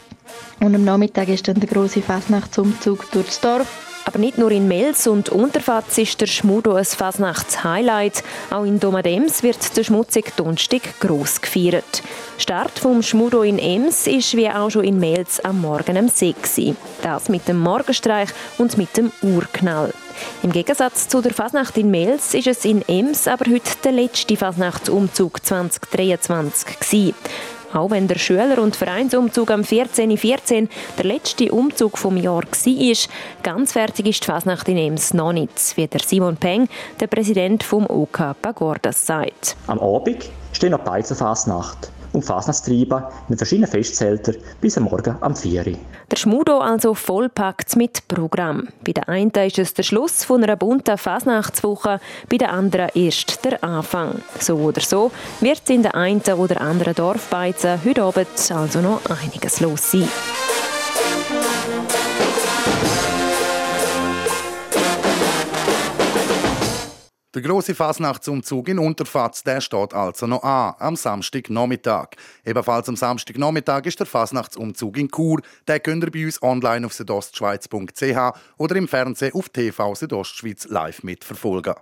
Und 0.60 0.76
am 0.76 0.84
Nachmittag 0.84 1.30
ist 1.30 1.48
dann 1.48 1.62
der 1.62 1.70
große 1.70 2.02
Fastnachtsumzug 2.02 3.10
durch 3.14 3.28
das 3.28 3.40
Dorf. 3.40 3.95
Aber 4.08 4.20
nicht 4.20 4.38
nur 4.38 4.52
in 4.52 4.68
Mels 4.68 5.08
und 5.08 5.30
Unterfatz 5.30 5.98
ist 5.98 6.22
der 6.22 6.28
Schmudo 6.28 6.76
ein 6.76 6.86
Fasnachts-Highlight. 6.86 8.24
Auch 8.52 8.64
in 8.64 8.80
Domadems 8.80 9.42
wird 9.42 9.76
der 9.76 9.84
schmutzige 9.84 10.32
Donnerstag 10.38 11.00
gross 11.00 11.42
gefeiert. 11.42 12.04
Start 12.38 12.78
vom 12.78 13.02
Schmudo 13.02 13.42
in 13.42 13.58
Ems 13.58 14.06
ist 14.06 14.38
wie 14.38 14.48
auch 14.48 14.70
schon 14.70 14.84
in 14.84 15.00
Mels 15.00 15.44
am 15.44 15.60
Morgen 15.60 15.98
um 15.98 16.08
6 16.08 16.58
Uhr. 16.60 16.76
Das 17.02 17.30
mit 17.30 17.48
dem 17.48 17.60
Morgenstreich 17.60 18.30
und 18.60 18.78
mit 18.78 18.96
dem 18.96 19.12
Urknall. 19.24 19.92
Im 20.44 20.52
Gegensatz 20.52 21.08
zu 21.08 21.22
der 21.22 21.34
Fasnacht 21.34 21.76
in 21.78 21.90
Mels 21.90 22.36
ist 22.36 22.48
es 22.48 22.64
in 22.64 22.88
Ems 22.88 23.28
aber 23.28 23.50
heute 23.52 23.72
der 23.84 23.92
letzte 23.92 24.38
Fasnachtsumzug 24.38 25.44
2023 25.44 26.80
gewesen. 26.80 27.16
Auch 27.76 27.92
wenn 27.92 28.08
der 28.08 28.18
Schüler- 28.18 28.62
und 28.62 28.76
Vereinsumzug 28.76 29.52
am 29.52 29.62
14.14 29.62 30.18
.14 30.18 30.70
der 30.98 31.06
letzte 31.06 31.52
Umzug 31.52 31.98
vom 31.98 32.16
Jahr 32.16 32.44
war, 32.44 33.10
ganz 33.44 33.74
fertig 33.74 34.08
ist 34.08 34.24
die 34.24 34.28
Fasnacht 34.28 34.70
in 34.70 34.78
Ems 34.78 35.14
noch 35.14 35.34
nicht, 35.34 35.76
wie 35.76 35.86
der 35.86 36.00
Simon 36.00 36.38
Peng, 36.38 36.70
der 37.02 37.08
Präsident 37.08 37.64
vom 37.64 37.86
OK 37.86 38.34
Pagordas, 38.42 39.06
sagt. 39.06 39.58
Am 39.68 39.80
Abend 39.80 40.30
steht 40.54 40.72
noch 40.72 40.80
die 40.80 40.86
Beizenfasnacht. 40.86 41.92
Und 42.16 42.24
Fasnachtstreiben 42.24 43.00
in 43.00 43.30
den 43.30 43.38
verschiedenen 43.38 43.70
Festzeltern 43.70 44.36
bis 44.62 44.78
am 44.78 44.86
Morgen 44.86 45.16
am 45.22 45.36
4 45.36 45.68
Uhr. 45.68 45.74
Der 46.10 46.18
Schmudo 46.18 46.60
also 46.60 46.94
vollpackt 46.94 47.76
mit 47.76 48.08
Programm. 48.08 48.70
Bei 48.86 48.94
der 48.94 49.10
einen 49.10 49.32
ist 49.32 49.60
es 49.60 49.74
der 49.74 49.84
Schluss 49.84 50.24
von 50.24 50.44
einer 50.44 50.56
bunten 50.56 50.98
Fasnachtswoche, 50.98 52.00
bei 52.30 52.38
der 52.38 52.52
anderen 52.52 52.90
erst 52.94 53.44
der 53.44 53.64
Anfang. 53.64 54.22
So 54.40 54.56
oder 54.56 54.82
so 54.82 55.12
wird 55.42 55.62
es 55.64 55.70
in 55.70 55.84
der 55.84 55.96
einen 55.96 56.22
oder 56.22 56.62
anderen 56.62 56.96
Dorfbeizen 56.96 57.80
heute 57.86 58.04
Abend 58.04 58.28
also 58.52 58.82
noch 58.82 59.02
einiges 59.10 59.60
los 59.60 59.92
sein. 59.92 60.08
Der 67.36 67.42
große 67.42 67.76
Fasnachtsumzug 67.76 68.70
in 68.70 68.80
Unterfatz, 68.80 69.44
der 69.44 69.60
steht 69.60 69.94
also 69.94 70.26
noch 70.26 70.42
an, 70.42 70.74
am 70.80 70.96
Samstagnachmittag. 70.96 72.12
Ebenfalls 72.46 72.88
am 72.88 72.96
Samstagnachmittag 72.96 73.84
ist 73.84 74.00
der 74.00 74.06
Fasnachtsumzug 74.06 74.96
in 74.96 75.10
Chur. 75.12 75.42
Den 75.68 75.84
könnt 75.84 76.06
ihr 76.06 76.12
bei 76.12 76.24
uns 76.24 76.42
online 76.42 76.86
auf 76.86 76.94
südostschweiz.ch 76.94 78.40
oder 78.58 78.76
im 78.78 78.88
Fernsehen 78.88 79.34
auf 79.34 79.50
TV 79.50 79.96
Südostschweiz 79.96 80.70
live 80.70 81.04
mitverfolgen. 81.04 81.76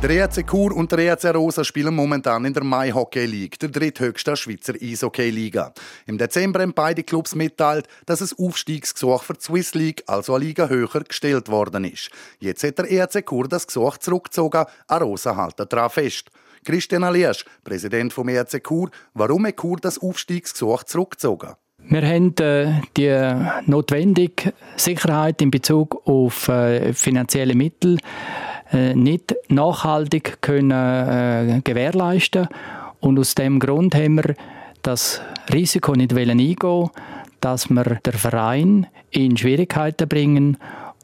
Der 0.00 0.10
ERC 0.10 0.46
Chur 0.48 0.76
und 0.76 0.92
der 0.92 1.00
ERC 1.00 1.34
Rosa 1.34 1.64
spielen 1.64 1.92
momentan 1.92 2.44
in 2.44 2.52
der 2.52 2.62
Mai 2.62 2.92
Hockey 2.92 3.26
League, 3.26 3.58
der 3.58 3.68
dritthöchsten 3.68 4.36
Schweizer 4.36 4.74
Eishockey-Liga. 4.80 5.72
Im 6.06 6.18
Dezember 6.18 6.60
haben 6.60 6.72
beide 6.72 7.02
Clubs 7.02 7.34
mitteilt, 7.34 7.88
dass 8.06 8.20
ein 8.20 8.46
Aufstiegsgesuch 8.46 9.24
für 9.24 9.32
die 9.32 9.40
Swiss 9.40 9.74
League, 9.74 10.04
also 10.06 10.36
eine 10.36 10.44
Liga 10.44 10.68
höher, 10.68 11.02
gestellt 11.02 11.48
worden 11.48 11.82
ist. 11.82 12.10
Jetzt 12.38 12.62
hat 12.62 12.78
der 12.78 12.88
ERC 12.88 13.26
Chur 13.28 13.48
das 13.48 13.66
Gesuch 13.66 13.98
zurückgezogen, 13.98 14.66
a 14.86 14.98
Rosa 14.98 15.36
hält 15.36 15.72
daran 15.72 15.90
fest. 15.90 16.30
Christian 16.64 17.02
Aliersch, 17.02 17.44
Präsident 17.64 18.12
vom 18.12 18.28
ERC 18.28 18.62
Chur, 18.64 18.90
warum 19.14 19.46
hat 19.46 19.56
Chur 19.60 19.78
das 19.80 19.98
Aufstiegsgesuch 19.98 20.84
zurückgezogen? 20.84 21.54
Wir 21.90 22.02
haben 22.02 22.36
äh, 22.38 22.82
die 22.96 23.68
notwendige 23.68 24.52
Sicherheit 24.76 25.42
in 25.42 25.50
Bezug 25.50 26.06
auf 26.06 26.48
äh, 26.48 26.92
finanzielle 26.92 27.56
Mittel 27.56 27.98
äh, 28.72 28.94
nicht 28.94 29.34
nachhaltig 29.48 30.38
können, 30.40 30.70
äh, 30.70 31.60
gewährleisten. 31.62 32.48
Und 33.00 33.18
aus 33.18 33.34
dem 33.34 33.58
Grund 33.60 33.94
haben 33.94 34.16
wir 34.16 34.34
das 34.82 35.20
Risiko 35.52 35.94
nicht 35.94 36.12
eingehen 36.12 36.90
dass 37.40 37.68
wir 37.68 37.84
den 37.84 38.12
Verein 38.12 38.86
in 39.10 39.36
Schwierigkeiten 39.36 40.08
bringen 40.08 40.56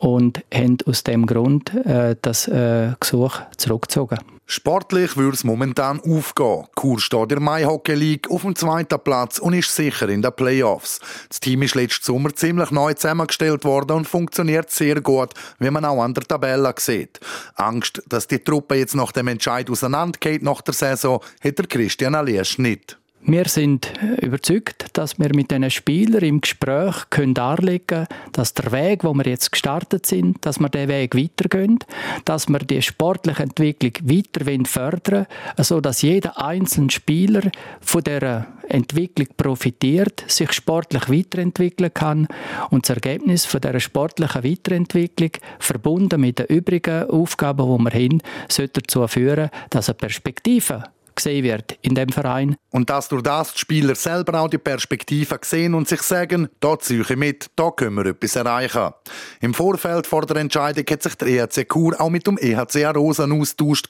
und 0.04 0.44
haben 0.52 0.76
aus 0.84 1.02
dem 1.02 1.24
Grund 1.24 1.74
äh, 1.74 2.14
das 2.20 2.46
äh, 2.46 2.92
Gesuch 3.00 3.40
zurückgezogen. 3.56 4.18
Sportlich 4.46 5.16
würde 5.16 5.34
es 5.34 5.44
momentan 5.44 5.98
aufgehen. 6.00 6.66
Chur 6.78 7.00
steht 7.00 7.22
in 7.22 7.28
der 7.28 7.40
Mai 7.40 7.64
Hockey 7.64 7.94
League 7.94 8.30
auf 8.30 8.42
dem 8.42 8.54
zweiten 8.54 9.00
Platz 9.02 9.38
und 9.38 9.54
ist 9.54 9.74
sicher 9.74 10.06
in 10.10 10.20
den 10.20 10.32
Playoffs. 10.32 11.00
Das 11.30 11.40
Team 11.40 11.62
ist 11.62 11.74
letzten 11.74 12.04
Sommer 12.04 12.34
ziemlich 12.34 12.70
neu 12.70 12.92
zusammengestellt 12.92 13.64
worden 13.64 13.96
und 13.96 14.06
funktioniert 14.06 14.70
sehr 14.70 15.00
gut, 15.00 15.30
wie 15.58 15.70
man 15.70 15.86
auch 15.86 16.02
an 16.02 16.12
der 16.12 16.24
Tabelle 16.24 16.74
sieht. 16.76 17.20
Angst, 17.54 18.02
dass 18.06 18.28
die 18.28 18.40
Truppe 18.40 18.74
jetzt 18.74 18.94
nach 18.94 19.12
dem 19.12 19.28
Entscheid 19.28 19.70
auseinandergeht 19.70 20.42
nach 20.42 20.60
der 20.60 20.74
Saison, 20.74 21.20
hat 21.42 21.58
der 21.58 21.66
Christian 21.66 22.14
Aliesch 22.14 22.58
nicht. 22.58 22.98
Wir 23.26 23.48
sind 23.48 23.90
überzeugt, 24.20 24.88
dass 24.92 25.18
wir 25.18 25.34
mit 25.34 25.50
diesen 25.50 25.70
Spielern 25.70 26.22
im 26.22 26.42
Gespräch 26.42 27.08
können 27.08 27.32
darlegen 27.32 27.86
können, 27.86 28.06
dass 28.32 28.52
der 28.52 28.70
Weg, 28.70 29.02
wo 29.02 29.14
wir 29.14 29.24
jetzt 29.24 29.50
gestartet 29.50 30.04
sind, 30.04 30.44
dass 30.44 30.60
wir 30.60 30.68
den 30.68 30.90
Weg 30.90 31.16
weitergehen, 31.16 31.78
dass 32.26 32.48
wir 32.50 32.58
die 32.58 32.82
sportliche 32.82 33.42
Entwicklung 33.42 33.92
weiter 34.02 34.68
fördern 34.68 35.26
so 35.56 35.80
dass 35.80 36.02
jeder 36.02 36.38
einzelne 36.38 36.90
Spieler 36.90 37.50
von 37.80 38.04
der 38.04 38.46
Entwicklung 38.68 39.28
profitiert, 39.38 40.22
sich 40.26 40.52
sportlich 40.52 41.08
weiterentwickeln 41.08 41.94
kann 41.94 42.28
und 42.68 42.86
das 42.86 42.96
Ergebnis 42.96 43.46
von 43.46 43.62
dieser 43.62 43.80
sportlichen 43.80 44.44
Weiterentwicklung 44.44 45.30
verbunden 45.58 46.20
mit 46.20 46.40
den 46.40 46.46
übrigen 46.46 47.08
Aufgaben, 47.08 47.78
die 47.78 47.84
wir 47.84 48.04
haben, 48.04 48.22
sollte 48.50 48.82
dazu 48.82 49.08
führen, 49.08 49.48
dass 49.70 49.88
eine 49.88 49.94
Perspektive 49.94 50.84
gesehen 51.14 51.44
wird 51.44 51.78
in 51.82 51.94
dem 51.94 52.08
Verein. 52.08 52.56
Und 52.70 52.90
dass 52.90 53.08
durch 53.08 53.22
das 53.22 53.52
die 53.52 53.60
Spieler 53.60 53.94
selber 53.94 54.40
auch 54.40 54.48
die 54.48 54.58
Perspektive 54.58 55.38
sehen 55.42 55.74
und 55.74 55.88
sich 55.88 56.02
sagen, 56.02 56.48
da 56.60 56.78
ziehe 56.78 57.02
ich 57.02 57.16
mit, 57.16 57.50
da 57.56 57.70
können 57.70 57.96
wir 57.96 58.06
etwas 58.06 58.36
erreichen. 58.36 58.92
Im 59.40 59.54
Vorfeld 59.54 60.06
vor 60.06 60.26
der 60.26 60.36
Entscheidung 60.36 60.84
hat 60.90 61.02
sich 61.02 61.14
der 61.14 61.28
EHC 61.28 61.68
Chur 61.72 62.00
auch 62.00 62.10
mit 62.10 62.26
dem 62.26 62.38
EHC 62.38 62.84
Rosen 62.94 63.32
austauscht, 63.32 63.86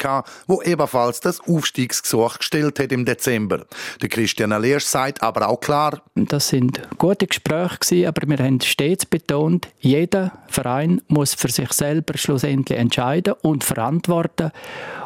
wo 0.46 0.62
ebenfalls 0.62 1.20
das 1.20 1.40
Aufstiegsgesuch 1.40 2.38
gestellt 2.38 2.78
hat 2.78 2.92
im 2.92 3.04
Dezember. 3.04 3.66
Der 4.02 4.08
Christian 4.08 4.52
Aliersch 4.52 4.84
sagt 4.84 5.22
aber 5.22 5.48
auch 5.48 5.60
klar, 5.60 6.02
das 6.14 6.48
sind 6.48 6.80
gute 6.98 7.26
Gespräche 7.26 7.54
aber 8.06 8.28
wir 8.28 8.44
haben 8.44 8.60
stets 8.60 9.06
betont, 9.06 9.68
jeder 9.78 10.32
Verein 10.48 11.00
muss 11.08 11.34
für 11.34 11.48
sich 11.48 11.72
selber 11.72 12.16
schlussendlich 12.16 12.78
entscheiden 12.78 13.34
und 13.42 13.64
verantworten 13.64 14.50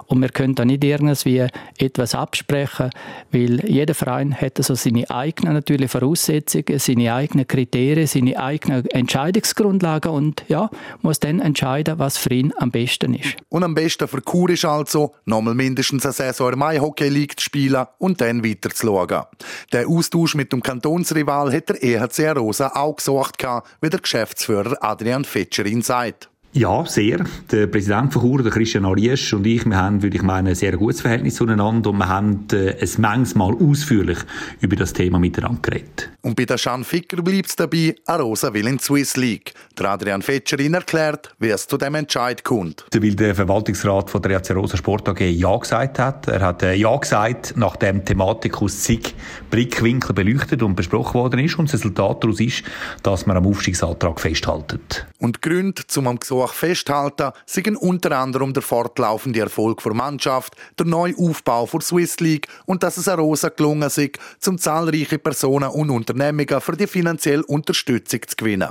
und 0.06 0.22
wir 0.22 0.30
können 0.30 0.54
da 0.54 0.64
nicht 0.64 0.82
irgendwie 0.82 1.46
etwas 1.78 2.07
absprechen, 2.14 2.90
weil 3.32 3.64
jeder 3.68 3.94
Verein 3.94 4.34
hat 4.34 4.58
also 4.58 4.74
seine 4.74 5.10
eigenen 5.10 5.54
natürlich 5.54 5.90
Voraussetzungen, 5.90 6.78
seine 6.78 7.14
eigenen 7.14 7.46
Kriterien, 7.46 8.06
seine 8.06 8.38
eigenen 8.38 8.86
Entscheidungsgrundlagen 8.86 10.10
und 10.12 10.44
ja, 10.48 10.70
muss 11.02 11.20
dann 11.20 11.40
entscheiden, 11.40 11.98
was 11.98 12.18
für 12.18 12.34
ihn 12.34 12.52
am 12.56 12.70
besten 12.70 13.14
ist. 13.14 13.36
Und 13.48 13.64
am 13.64 13.74
besten 13.74 14.08
für 14.08 14.22
Chur 14.22 14.50
ist 14.50 14.64
also, 14.64 15.14
nochmal 15.24 15.54
mindestens 15.54 16.04
eine 16.04 16.12
Saison 16.12 16.52
in 16.52 16.58
Mai 16.58 16.78
Hockey 16.78 17.08
League 17.08 17.38
zu 17.38 17.44
spielen 17.44 17.86
und 17.98 18.20
dann 18.20 18.44
weiter 18.44 18.70
zu 18.70 18.86
schauen. 18.86 19.24
Der 19.72 19.88
Austausch 19.88 20.34
mit 20.34 20.52
dem 20.52 20.62
Kantonsrival 20.62 21.52
hat 21.52 21.68
der 21.68 21.82
EHC 21.82 22.36
Rosa 22.36 22.72
auch 22.74 22.96
gesucht, 22.96 23.36
wie 23.80 23.90
der 23.90 24.00
Geschäftsführer 24.00 24.76
Adrian 24.80 25.24
Fetscherin 25.24 25.82
sagt. 25.82 26.30
Ja, 26.58 26.84
sehr. 26.84 27.24
Der 27.52 27.68
Präsident 27.68 28.12
von 28.12 28.20
Chur, 28.20 28.42
der 28.42 28.50
Christian 28.50 28.84
Ariesch 28.84 29.32
und 29.32 29.46
ich, 29.46 29.64
wir 29.64 29.76
haben, 29.76 30.02
würde 30.02 30.16
ich 30.16 30.24
meinen, 30.24 30.48
ein 30.48 30.54
sehr 30.56 30.76
gutes 30.76 31.02
Verhältnis 31.02 31.36
zueinander 31.36 31.90
und 31.90 31.98
wir 31.98 32.08
haben 32.08 32.48
äh, 32.52 32.72
ein 32.72 32.88
manchmal 32.98 33.54
ausführlich 33.54 34.18
über 34.60 34.74
das 34.74 34.92
Thema 34.92 35.20
miteinander 35.20 35.60
geredet. 35.62 36.10
Und 36.20 36.34
bei 36.34 36.46
der 36.46 36.56
Jean 36.56 36.82
Ficker 36.82 37.22
bleibt 37.22 37.46
es 37.46 37.54
dabei, 37.54 37.94
Arosa 38.06 38.52
will 38.52 38.66
in 38.66 38.78
die 38.78 38.82
Swiss 38.82 39.16
League. 39.16 39.54
Der 39.78 39.90
Adrian 39.90 40.20
Fetscherin 40.20 40.74
erklärt, 40.74 41.32
wie 41.38 41.50
es 41.50 41.68
zu 41.68 41.78
dem 41.78 41.94
Entscheid 41.94 42.42
kommt. 42.42 42.84
Weil 42.92 43.14
der 43.14 43.36
Verwaltungsrat 43.36 44.10
von 44.10 44.20
der 44.20 44.38
RC 44.38 44.56
Rosa 44.56 44.76
Sport 44.76 45.08
AG 45.08 45.20
Ja 45.20 45.56
gesagt 45.56 46.00
hat. 46.00 46.26
Er 46.26 46.40
hat 46.40 46.64
äh, 46.64 46.74
Ja 46.74 46.96
gesagt, 46.96 47.54
nachdem 47.56 48.00
die 48.00 48.06
Thematik 48.06 48.60
aus 48.60 48.80
zig 48.80 49.14
Blickwinkeln 49.52 50.16
beleuchtet 50.16 50.64
und 50.64 50.74
besprochen 50.74 51.14
worden 51.14 51.38
ist 51.38 51.56
und 51.56 51.72
das 51.72 51.74
Resultat 51.74 52.24
daraus 52.24 52.40
ist, 52.40 52.64
dass 53.04 53.26
man 53.26 53.36
am 53.36 53.46
Aufstiegsantrag 53.46 54.20
festhalten. 54.20 54.80
Und 55.20 55.36
die 55.36 55.48
Gründe, 55.48 55.82
um 55.96 56.08
am 56.08 56.18
Gesuch 56.48 56.54
festhalten, 56.54 57.32
sind 57.46 57.76
unter 57.76 58.12
anderem 58.18 58.52
der 58.52 58.62
fortlaufende 58.62 59.40
Erfolg 59.40 59.82
der 59.82 59.94
Mannschaft, 59.94 60.54
der 60.78 60.86
neue 60.86 61.16
Aufbau 61.16 61.68
der 61.72 61.80
Swiss 61.80 62.20
League 62.20 62.48
und 62.66 62.82
dass 62.82 62.96
es 62.96 63.08
Rosa 63.08 63.48
gelungen 63.50 63.82
ist, 63.82 64.18
um 64.46 64.58
zahlreiche 64.58 65.18
Personen 65.18 65.70
und 65.70 65.90
Unternehmungen 65.90 66.60
für 66.60 66.76
die 66.76 66.86
finanzielle 66.86 67.44
Unterstützung 67.44 68.20
zu 68.26 68.36
gewinnen. 68.36 68.70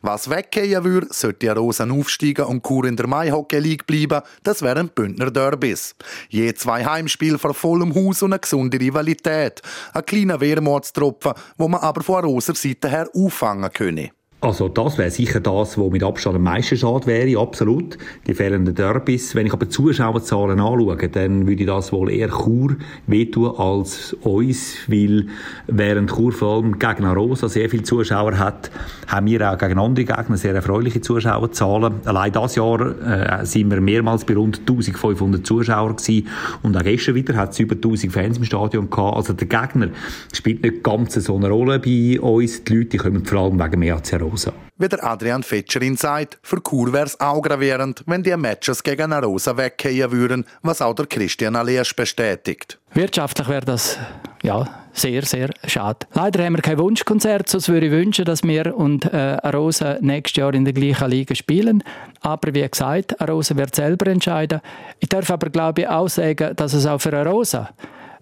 Was 0.00 0.30
weggehen 0.30 0.84
würde, 0.84 1.08
sollte 1.10 1.52
Rosen 1.52 1.90
aufsteigen 1.90 2.44
und 2.44 2.62
Kur 2.62 2.84
in 2.84 2.94
der 2.94 3.08
Mai 3.08 3.32
Hockey 3.32 3.58
League 3.58 3.86
bleiben, 3.86 4.22
das 4.44 4.62
wären 4.62 4.90
Bündner 4.90 5.32
Derbys. 5.32 5.96
Je 6.28 6.54
zwei 6.54 6.84
Heimspiele 6.84 7.38
vor 7.38 7.52
vollem 7.52 7.92
Haus 7.92 8.22
und 8.22 8.32
eine 8.32 8.38
gesunde 8.38 8.78
Rivalität. 8.78 9.62
Ein 9.92 10.06
kleiner 10.06 10.40
Wehrmachtstropfen, 10.40 11.32
wo 11.56 11.66
man 11.66 11.80
aber 11.80 12.04
von 12.04 12.24
Roser 12.24 12.54
Seite 12.54 12.88
her 12.88 13.08
auffangen 13.12 13.72
könne. 13.72 14.10
Also 14.38 14.68
das 14.68 14.98
wäre 14.98 15.10
sicher 15.10 15.40
das, 15.40 15.78
was 15.78 15.90
mit 15.90 16.02
Abstand 16.02 16.36
am 16.36 16.42
meisten 16.42 16.76
schade 16.76 17.06
wäre, 17.06 17.40
absolut. 17.40 17.96
Die 18.26 18.34
fehlenden 18.34 18.74
Derbys. 18.74 19.34
Wenn 19.34 19.46
ich 19.46 19.52
aber 19.54 19.70
Zuschauerzahlen 19.70 20.60
anschaue, 20.60 21.08
dann 21.08 21.46
würde 21.46 21.64
das 21.64 21.90
wohl 21.90 22.10
eher 22.10 22.28
Chur 22.28 22.76
wehtun 23.06 23.56
als 23.56 24.12
uns, 24.20 24.76
weil 24.88 25.28
während 25.68 26.10
Chur 26.10 26.32
vor 26.32 26.56
allem 26.56 26.78
gegen 26.78 27.06
Arosa 27.06 27.48
sehr 27.48 27.70
viele 27.70 27.84
Zuschauer 27.84 28.38
hat, 28.38 28.70
haben 29.06 29.26
wir 29.26 29.50
auch 29.50 29.56
gegen 29.56 29.78
andere 29.78 30.04
Gegner 30.04 30.36
sehr 30.36 30.54
erfreuliche 30.54 31.00
Zuschauerzahlen. 31.00 31.94
Allein 32.04 32.32
dieses 32.32 32.56
Jahr 32.56 33.40
äh, 33.40 33.46
sind 33.46 33.70
wir 33.70 33.80
mehrmals 33.80 34.26
bei 34.26 34.34
rund 34.34 34.58
1500 34.60 35.46
Zuschauern 35.46 35.96
gewesen 35.96 36.28
und 36.62 36.76
auch 36.76 36.82
gestern 36.82 37.14
wieder 37.14 37.36
hat 37.36 37.52
es 37.52 37.58
über 37.60 37.74
1000 37.74 38.12
Fans 38.12 38.36
im 38.36 38.44
Stadion 38.44 38.90
gehabt. 38.90 39.16
Also 39.16 39.32
der 39.32 39.46
Gegner 39.46 39.88
spielt 40.34 40.62
nicht 40.62 40.82
ganz 40.82 41.14
so 41.14 41.36
eine 41.36 41.48
Rolle 41.48 41.78
bei 41.78 42.20
uns. 42.20 42.64
Die 42.64 42.74
Leute 42.74 42.98
kommen 42.98 43.24
vor 43.24 43.40
allem 43.40 43.58
wegen 43.58 43.80
mehr 43.80 43.96
als 43.96 44.10
Rosa. 44.26 44.52
Wie 44.78 44.88
der 44.88 45.02
Adrian 45.04 45.42
Fetscherin 45.42 45.96
sagt, 45.96 46.38
für 46.42 46.62
Chur 46.62 46.92
wäre 46.92 47.06
es 47.06 47.18
auch 47.20 47.40
gravierend, 47.40 48.02
wenn 48.06 48.22
die 48.22 48.36
Matches 48.36 48.82
gegen 48.82 49.12
Rosa 49.12 49.56
weggehen 49.56 50.10
würden, 50.10 50.44
was 50.62 50.82
auch 50.82 50.94
der 50.94 51.06
Christian 51.06 51.56
Aliersch 51.56 51.94
bestätigt. 51.94 52.78
Wirtschaftlich 52.92 53.48
wäre 53.48 53.64
das 53.64 53.98
ja, 54.42 54.68
sehr, 54.92 55.22
sehr 55.24 55.50
schade. 55.66 56.06
Leider 56.12 56.44
haben 56.44 56.54
wir 56.54 56.62
kein 56.62 56.78
Wunschkonzert, 56.78 57.48
sonst 57.48 57.68
würde 57.68 57.86
ich 57.86 57.92
wünschen, 57.92 58.24
dass 58.24 58.42
wir 58.42 58.76
und 58.76 59.04
äh, 59.12 59.36
Arosa 59.42 59.98
nächstes 60.00 60.40
Jahr 60.40 60.54
in 60.54 60.64
der 60.64 60.74
gleichen 60.74 61.10
Liga 61.10 61.34
spielen. 61.34 61.82
Aber 62.20 62.54
wie 62.54 62.68
gesagt, 62.68 63.20
Arosa 63.20 63.56
wird 63.56 63.74
selber 63.74 64.10
entscheiden. 64.10 64.60
Ich 65.00 65.08
darf 65.08 65.30
aber, 65.30 65.50
glaube 65.50 65.82
ich, 65.82 65.88
auch 65.88 66.08
sagen, 66.08 66.54
dass 66.56 66.72
es 66.72 66.86
auch 66.86 67.00
für 67.00 67.16
Arosa 67.16 67.70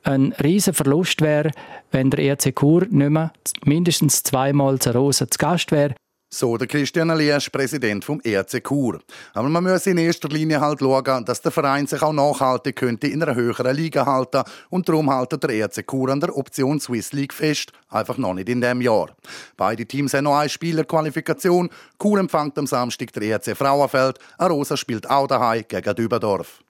ein 0.05 0.33
riesen 0.33 0.75
Verlust 0.75 1.21
wäre, 1.21 1.51
wenn 1.91 2.11
der 2.11 2.21
ERC 2.21 2.55
Chur 2.59 2.87
nicht 2.89 3.11
mehr 3.11 3.33
mindestens 3.65 4.23
zweimal 4.23 4.79
zu 4.79 4.93
Rosa 4.93 5.29
zu 5.29 5.39
Gast 5.39 5.73
wäre. 5.73 5.95
So 6.37 6.57
der 6.57 6.67
Christian 6.67 7.11
Aliesch, 7.11 7.49
Präsident 7.49 8.05
vom 8.05 8.21
ERC 8.25 8.67
Chur. 8.67 8.99
Aber 9.35 9.49
man 9.49 9.63
muss 9.63 9.87
in 9.87 9.99
erster 9.99 10.29
Linie 10.29 10.61
halt 10.61 10.81
schauen, 10.81 11.25
dass 11.25 11.41
der 11.41 11.53
Verein 11.53 11.87
sich 11.87 12.03
auch 12.03 12.13
nachhaltig 12.13 12.75
könnte 12.75 13.07
in 13.07 13.23
einer 13.23 13.37
höheren 13.37 13.77
Liga 13.77 14.05
halten 14.05 14.43
und 14.69 14.89
darum 14.89 15.11
haltet 15.11 15.45
der 15.45 15.51
ERC 15.51 15.87
Chur 15.89 16.09
an 16.09 16.19
der 16.19 16.37
Option 16.37 16.81
Swiss 16.81 17.13
League 17.13 17.33
fest, 17.33 17.71
einfach 17.89 18.19
noch 18.19 18.35
nicht 18.35 18.49
in 18.49 18.61
dem 18.61 18.81
Jahr. 18.81 19.15
Beide 19.57 19.87
Teams 19.87 20.13
haben 20.13 20.25
noch 20.25 20.37
eine 20.37 20.49
Spielerqualifikation. 20.49 21.71
Chur 22.03 22.19
empfängt 22.19 22.59
am 22.59 22.67
Samstag 22.67 23.13
der 23.13 23.23
ERC 23.23 23.57
Frauenfeld, 23.57 24.19
Arosa 24.37 24.77
spielt 24.77 25.09
auch 25.09 25.29
daheim 25.29 25.63
gegen 25.69 25.95
Dübendorf. 25.95 26.65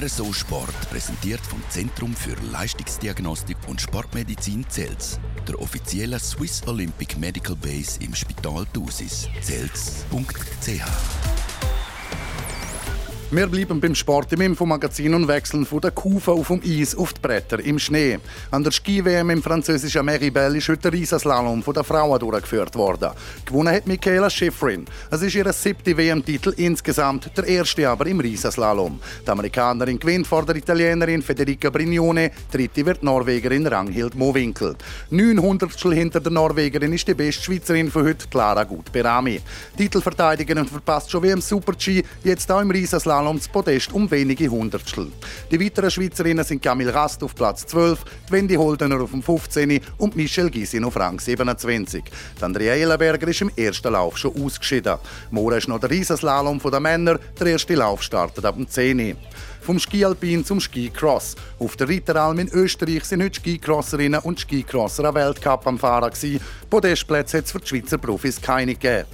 RSO 0.00 0.32
Sport 0.32 0.90
präsentiert 0.90 1.40
vom 1.40 1.60
Zentrum 1.70 2.14
für 2.14 2.36
Leistungsdiagnostik 2.52 3.56
und 3.66 3.80
Sportmedizin 3.80 4.64
Zels, 4.68 5.18
der 5.48 5.60
offiziellen 5.60 6.20
Swiss 6.20 6.62
Olympic 6.68 7.18
Medical 7.18 7.56
Base 7.56 7.98
im 8.00 8.14
Spital 8.14 8.64
Thusis, 8.72 9.28
zels.ch. 9.40 11.17
Wir 13.30 13.46
bleiben 13.46 13.78
beim 13.78 13.94
Sport 13.94 14.32
im 14.32 14.40
Infomagazin 14.40 15.12
und 15.12 15.28
wechseln 15.28 15.66
von 15.66 15.82
der 15.82 15.90
Kufe 15.90 16.32
auf 16.32 16.46
dem 16.46 16.62
Eis 16.64 16.96
auf 16.96 17.12
die 17.12 17.20
Bretter 17.20 17.60
im 17.60 17.78
Schnee. 17.78 18.18
An 18.50 18.64
der 18.64 18.70
Ski-WM 18.70 19.28
im 19.28 19.42
französischen 19.42 20.06
Meribel 20.06 20.56
ist 20.56 20.70
heute 20.70 20.90
der 20.90 20.94
Riesenslalom 20.94 21.62
von 21.62 21.74
der 21.74 21.84
Frauen 21.84 22.18
durchgeführt 22.18 22.74
worden. 22.74 23.10
Gewonnen 23.44 23.74
hat 23.74 23.86
Michaela 23.86 24.30
Schifrin. 24.30 24.86
Es 25.10 25.20
ist 25.20 25.34
ihr 25.34 25.52
siebter 25.52 25.94
WM-Titel 25.94 26.54
insgesamt, 26.56 27.30
der 27.36 27.44
erste 27.44 27.90
aber 27.90 28.06
im 28.06 28.18
Riesenslalom. 28.18 28.98
Die 29.26 29.30
Amerikanerin 29.30 29.98
gewinnt 29.98 30.26
vor 30.26 30.46
der 30.46 30.56
Italienerin 30.56 31.20
Federica 31.20 31.68
Brignone, 31.68 32.30
dritte 32.50 32.86
wird 32.86 33.02
Norwegerin 33.02 33.66
Ranghild 33.66 34.14
Mowinkel. 34.14 34.74
900 35.10 35.70
hinter 35.92 36.20
der 36.20 36.32
Norwegerin 36.32 36.94
ist 36.94 37.06
die 37.06 37.12
beste 37.12 37.42
Schweizerin 37.42 37.90
für 37.90 38.04
heute, 38.04 38.26
Clara 38.26 38.64
Gut-Berami. 38.64 39.38
Titelverteidigerin 39.76 40.64
verpasst 40.64 41.10
schon 41.10 41.22
wie 41.24 41.28
im 41.28 41.42
Super-G, 41.42 42.02
jetzt 42.24 42.50
auch 42.50 42.62
im 42.62 42.70
Riesenslalom 42.70 43.17
Das 43.18 43.48
Podest 43.48 43.92
um 43.92 44.08
wenige 44.12 44.48
Hundertstel. 44.48 45.10
Die 45.50 45.60
weiteren 45.60 45.90
Schweizerinnen 45.90 46.44
sind 46.44 46.62
Camille 46.62 46.94
Rast 46.94 47.20
auf 47.24 47.34
Platz 47.34 47.66
12, 47.66 48.04
Wendy 48.30 48.54
Holdener 48.54 49.00
auf 49.00 49.10
dem 49.10 49.24
15. 49.24 49.80
und 49.98 50.14
Michelle 50.14 50.52
Gysin 50.52 50.84
auf 50.84 50.94
Rang 50.94 51.18
27. 51.18 52.04
Die 52.38 52.44
Andrea 52.44 52.76
Ehlenberger 52.76 53.26
ist 53.26 53.40
im 53.40 53.50
ersten 53.56 53.92
Lauf 53.92 54.18
schon 54.18 54.40
ausgeschieden. 54.40 54.98
Morgen 55.32 55.58
ist 55.58 55.66
noch 55.66 55.80
der 55.80 55.90
Riesenslalom 55.90 56.60
der 56.60 56.78
Männer. 56.78 57.18
Der 57.40 57.48
erste 57.48 57.74
Lauf 57.74 58.04
startet 58.04 58.44
ab 58.44 58.54
dem 58.54 58.68
10. 58.68 59.16
Vom 59.62 59.80
Ski 59.80 60.04
Alpin 60.04 60.44
zum 60.44 60.60
Ski 60.60 60.88
Cross. 60.88 61.34
Auf 61.58 61.74
der 61.74 61.88
Ritteralm 61.88 62.38
in 62.38 62.48
Österreich 62.48 63.04
sind 63.04 63.24
heute 63.24 63.40
Skicrosserinnen 63.40 64.20
und 64.20 64.38
Skicrosser 64.38 65.06
am 65.06 65.16
Weltcup 65.16 65.66
am 65.66 65.76
Fahren. 65.76 66.12
Podestplätze 66.70 67.38
hat 67.38 67.46
es 67.46 67.50
für 67.50 67.58
die 67.58 67.66
Schweizer 67.66 67.98
Profis 67.98 68.40
keine 68.40 68.74
gegeben. 68.74 69.06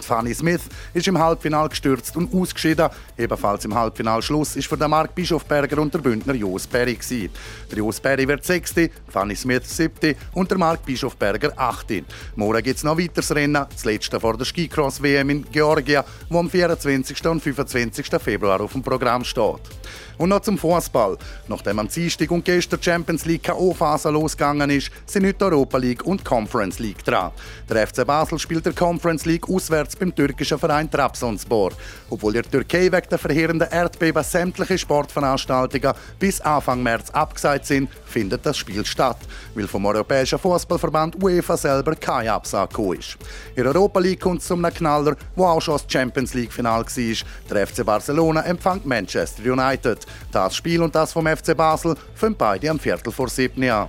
Fanny 0.00 0.34
Smith 0.34 0.62
ist 0.94 1.06
im 1.06 1.18
Halbfinal 1.18 1.68
gestürzt 1.68 2.16
und 2.16 2.34
ausgeschieden. 2.34 2.88
Ebenfalls 3.16 3.64
im 3.64 3.74
Halbfinalschluss 3.74 4.56
ist 4.56 4.66
für 4.66 4.76
den 4.76 4.90
Mark 4.90 5.14
Bischofberger 5.14 5.80
und 5.80 5.92
der 5.94 6.00
Bündner 6.00 6.34
Jos. 6.34 6.68
Gewesen. 6.68 7.30
Der 7.70 7.78
Jos 7.78 8.00
Berry 8.00 8.26
wird 8.26 8.44
Sechste, 8.44 8.90
Fanny 9.08 9.36
Smith 9.36 9.64
Siebte 9.64 10.16
und 10.32 10.50
der 10.50 10.58
Mark 10.58 10.84
Bischofberger 10.84 11.52
Achte. 11.56 12.04
Morgen 12.36 12.62
gibt 12.62 12.78
es 12.78 12.84
noch 12.84 12.98
weiteres 12.98 13.34
Rennen, 13.34 13.66
das 13.70 13.84
letzte 13.84 14.18
vor 14.18 14.36
der 14.36 14.44
Skicross-WM 14.44 15.30
in 15.30 15.44
Georgia, 15.50 16.04
wo 16.28 16.38
am 16.38 16.50
24. 16.50 17.26
und 17.26 17.40
25. 17.40 18.06
Februar 18.20 18.60
auf 18.60 18.72
dem 18.72 18.82
Programm 18.82 19.24
steht. 19.24 19.60
Und 20.18 20.28
noch 20.28 20.40
zum 20.40 20.58
Fußball. 20.58 21.18
Nachdem 21.48 21.78
am 21.78 21.88
Dienstag 21.88 22.30
und 22.30 22.44
gestern 22.44 22.82
Champions 22.82 23.24
League 23.24 23.42
K.O.-Phase 23.42 24.10
losgegangen 24.10 24.70
ist, 24.70 24.90
sind 25.06 25.26
heute 25.26 25.46
Europa 25.46 25.78
League 25.78 26.04
und 26.04 26.24
Conference 26.24 26.78
League 26.78 27.04
dran. 27.04 27.32
Der 27.68 27.86
FC 27.86 28.06
Basel 28.06 28.38
spielt 28.38 28.64
der 28.64 28.72
Conference 28.72 29.24
League 29.24 29.48
auswärts 29.48 29.81
beim 29.98 30.14
türkischen 30.14 30.58
Verein 30.58 30.90
Trabzonspor. 30.90 31.72
Obwohl 32.10 32.32
der 32.32 32.42
Türkei 32.42 32.90
wegen 32.90 33.08
der 33.10 33.18
verheerenden 33.18 33.68
Erdbeben 33.70 34.22
sämtliche 34.22 34.78
Sportveranstaltungen 34.78 35.94
bis 36.18 36.40
Anfang 36.40 36.82
März 36.82 37.10
abgesagt 37.10 37.66
sind, 37.66 37.90
findet 38.06 38.44
das 38.44 38.56
Spiel 38.56 38.84
statt, 38.84 39.18
weil 39.54 39.66
vom 39.66 39.86
Europäischen 39.86 40.38
Fußballverband 40.38 41.22
UEFA 41.22 41.56
selber 41.56 41.94
keine 41.94 42.32
Absage 42.32 42.94
ist. 42.94 43.16
In 43.56 43.66
Europa 43.66 44.00
League 44.00 44.20
kommt 44.20 44.40
es 44.40 44.46
zum 44.46 44.62
Knaller, 44.62 45.16
wo 45.36 45.46
auch 45.46 45.60
schon 45.60 45.74
das 45.74 45.84
Champions 45.88 46.34
League 46.34 46.52
Final 46.52 46.84
war. 46.84 47.16
Der 47.50 47.66
FC 47.66 47.84
Barcelona 47.84 48.42
empfängt 48.42 48.86
Manchester 48.86 49.52
United. 49.52 50.06
Das 50.30 50.56
Spiel 50.56 50.82
und 50.82 50.94
das 50.94 51.12
vom 51.12 51.26
FC 51.26 51.56
Basel 51.56 51.96
fangen 52.14 52.36
beide 52.36 52.70
am 52.70 52.78
Viertel 52.78 53.12
vor 53.12 53.28
sieben 53.28 53.68
an. 53.68 53.88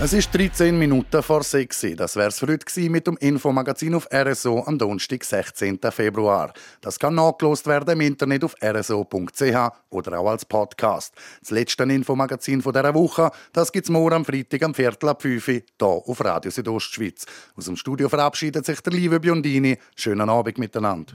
Es 0.00 0.12
ist 0.12 0.32
13 0.32 0.78
Minuten 0.78 1.24
vor 1.24 1.42
6 1.42 1.86
Das 1.96 2.14
wäre 2.14 2.28
es 2.28 2.38
für 2.38 2.46
heute 2.46 2.88
mit 2.88 3.08
dem 3.08 3.16
Infomagazin 3.16 3.96
auf 3.96 4.06
RSO 4.14 4.62
am 4.64 4.78
Donnerstag, 4.78 5.24
16. 5.24 5.80
Februar. 5.90 6.52
Das 6.80 7.00
kann 7.00 7.16
nachgelost 7.16 7.66
werden 7.66 7.94
im 7.94 8.02
Internet 8.02 8.44
auf 8.44 8.54
rso.ch 8.62 9.72
oder 9.90 10.20
auch 10.20 10.30
als 10.30 10.44
Podcast. 10.44 11.14
Das 11.40 11.50
letzte 11.50 11.82
Infomagazin 11.82 12.62
von 12.62 12.72
dieser 12.72 12.94
Woche, 12.94 13.32
das 13.52 13.72
gibt 13.72 13.86
es 13.86 13.90
morgen 13.90 14.14
am 14.14 14.24
Freitag 14.24 14.62
am 14.62 14.72
Viertel 14.72 15.08
ab 15.08 15.20
5 15.20 15.48
Uhr 15.48 15.54
hier 15.54 15.62
auf 15.80 16.24
Radio 16.24 16.52
Südostschweiz. 16.52 17.26
Aus 17.56 17.64
dem 17.64 17.74
Studio 17.74 18.08
verabschiedet 18.08 18.66
sich 18.66 18.80
der 18.80 18.92
liebe 18.92 19.18
Biondini. 19.18 19.78
Schönen 19.96 20.30
Abend 20.30 20.58
miteinander. 20.58 21.14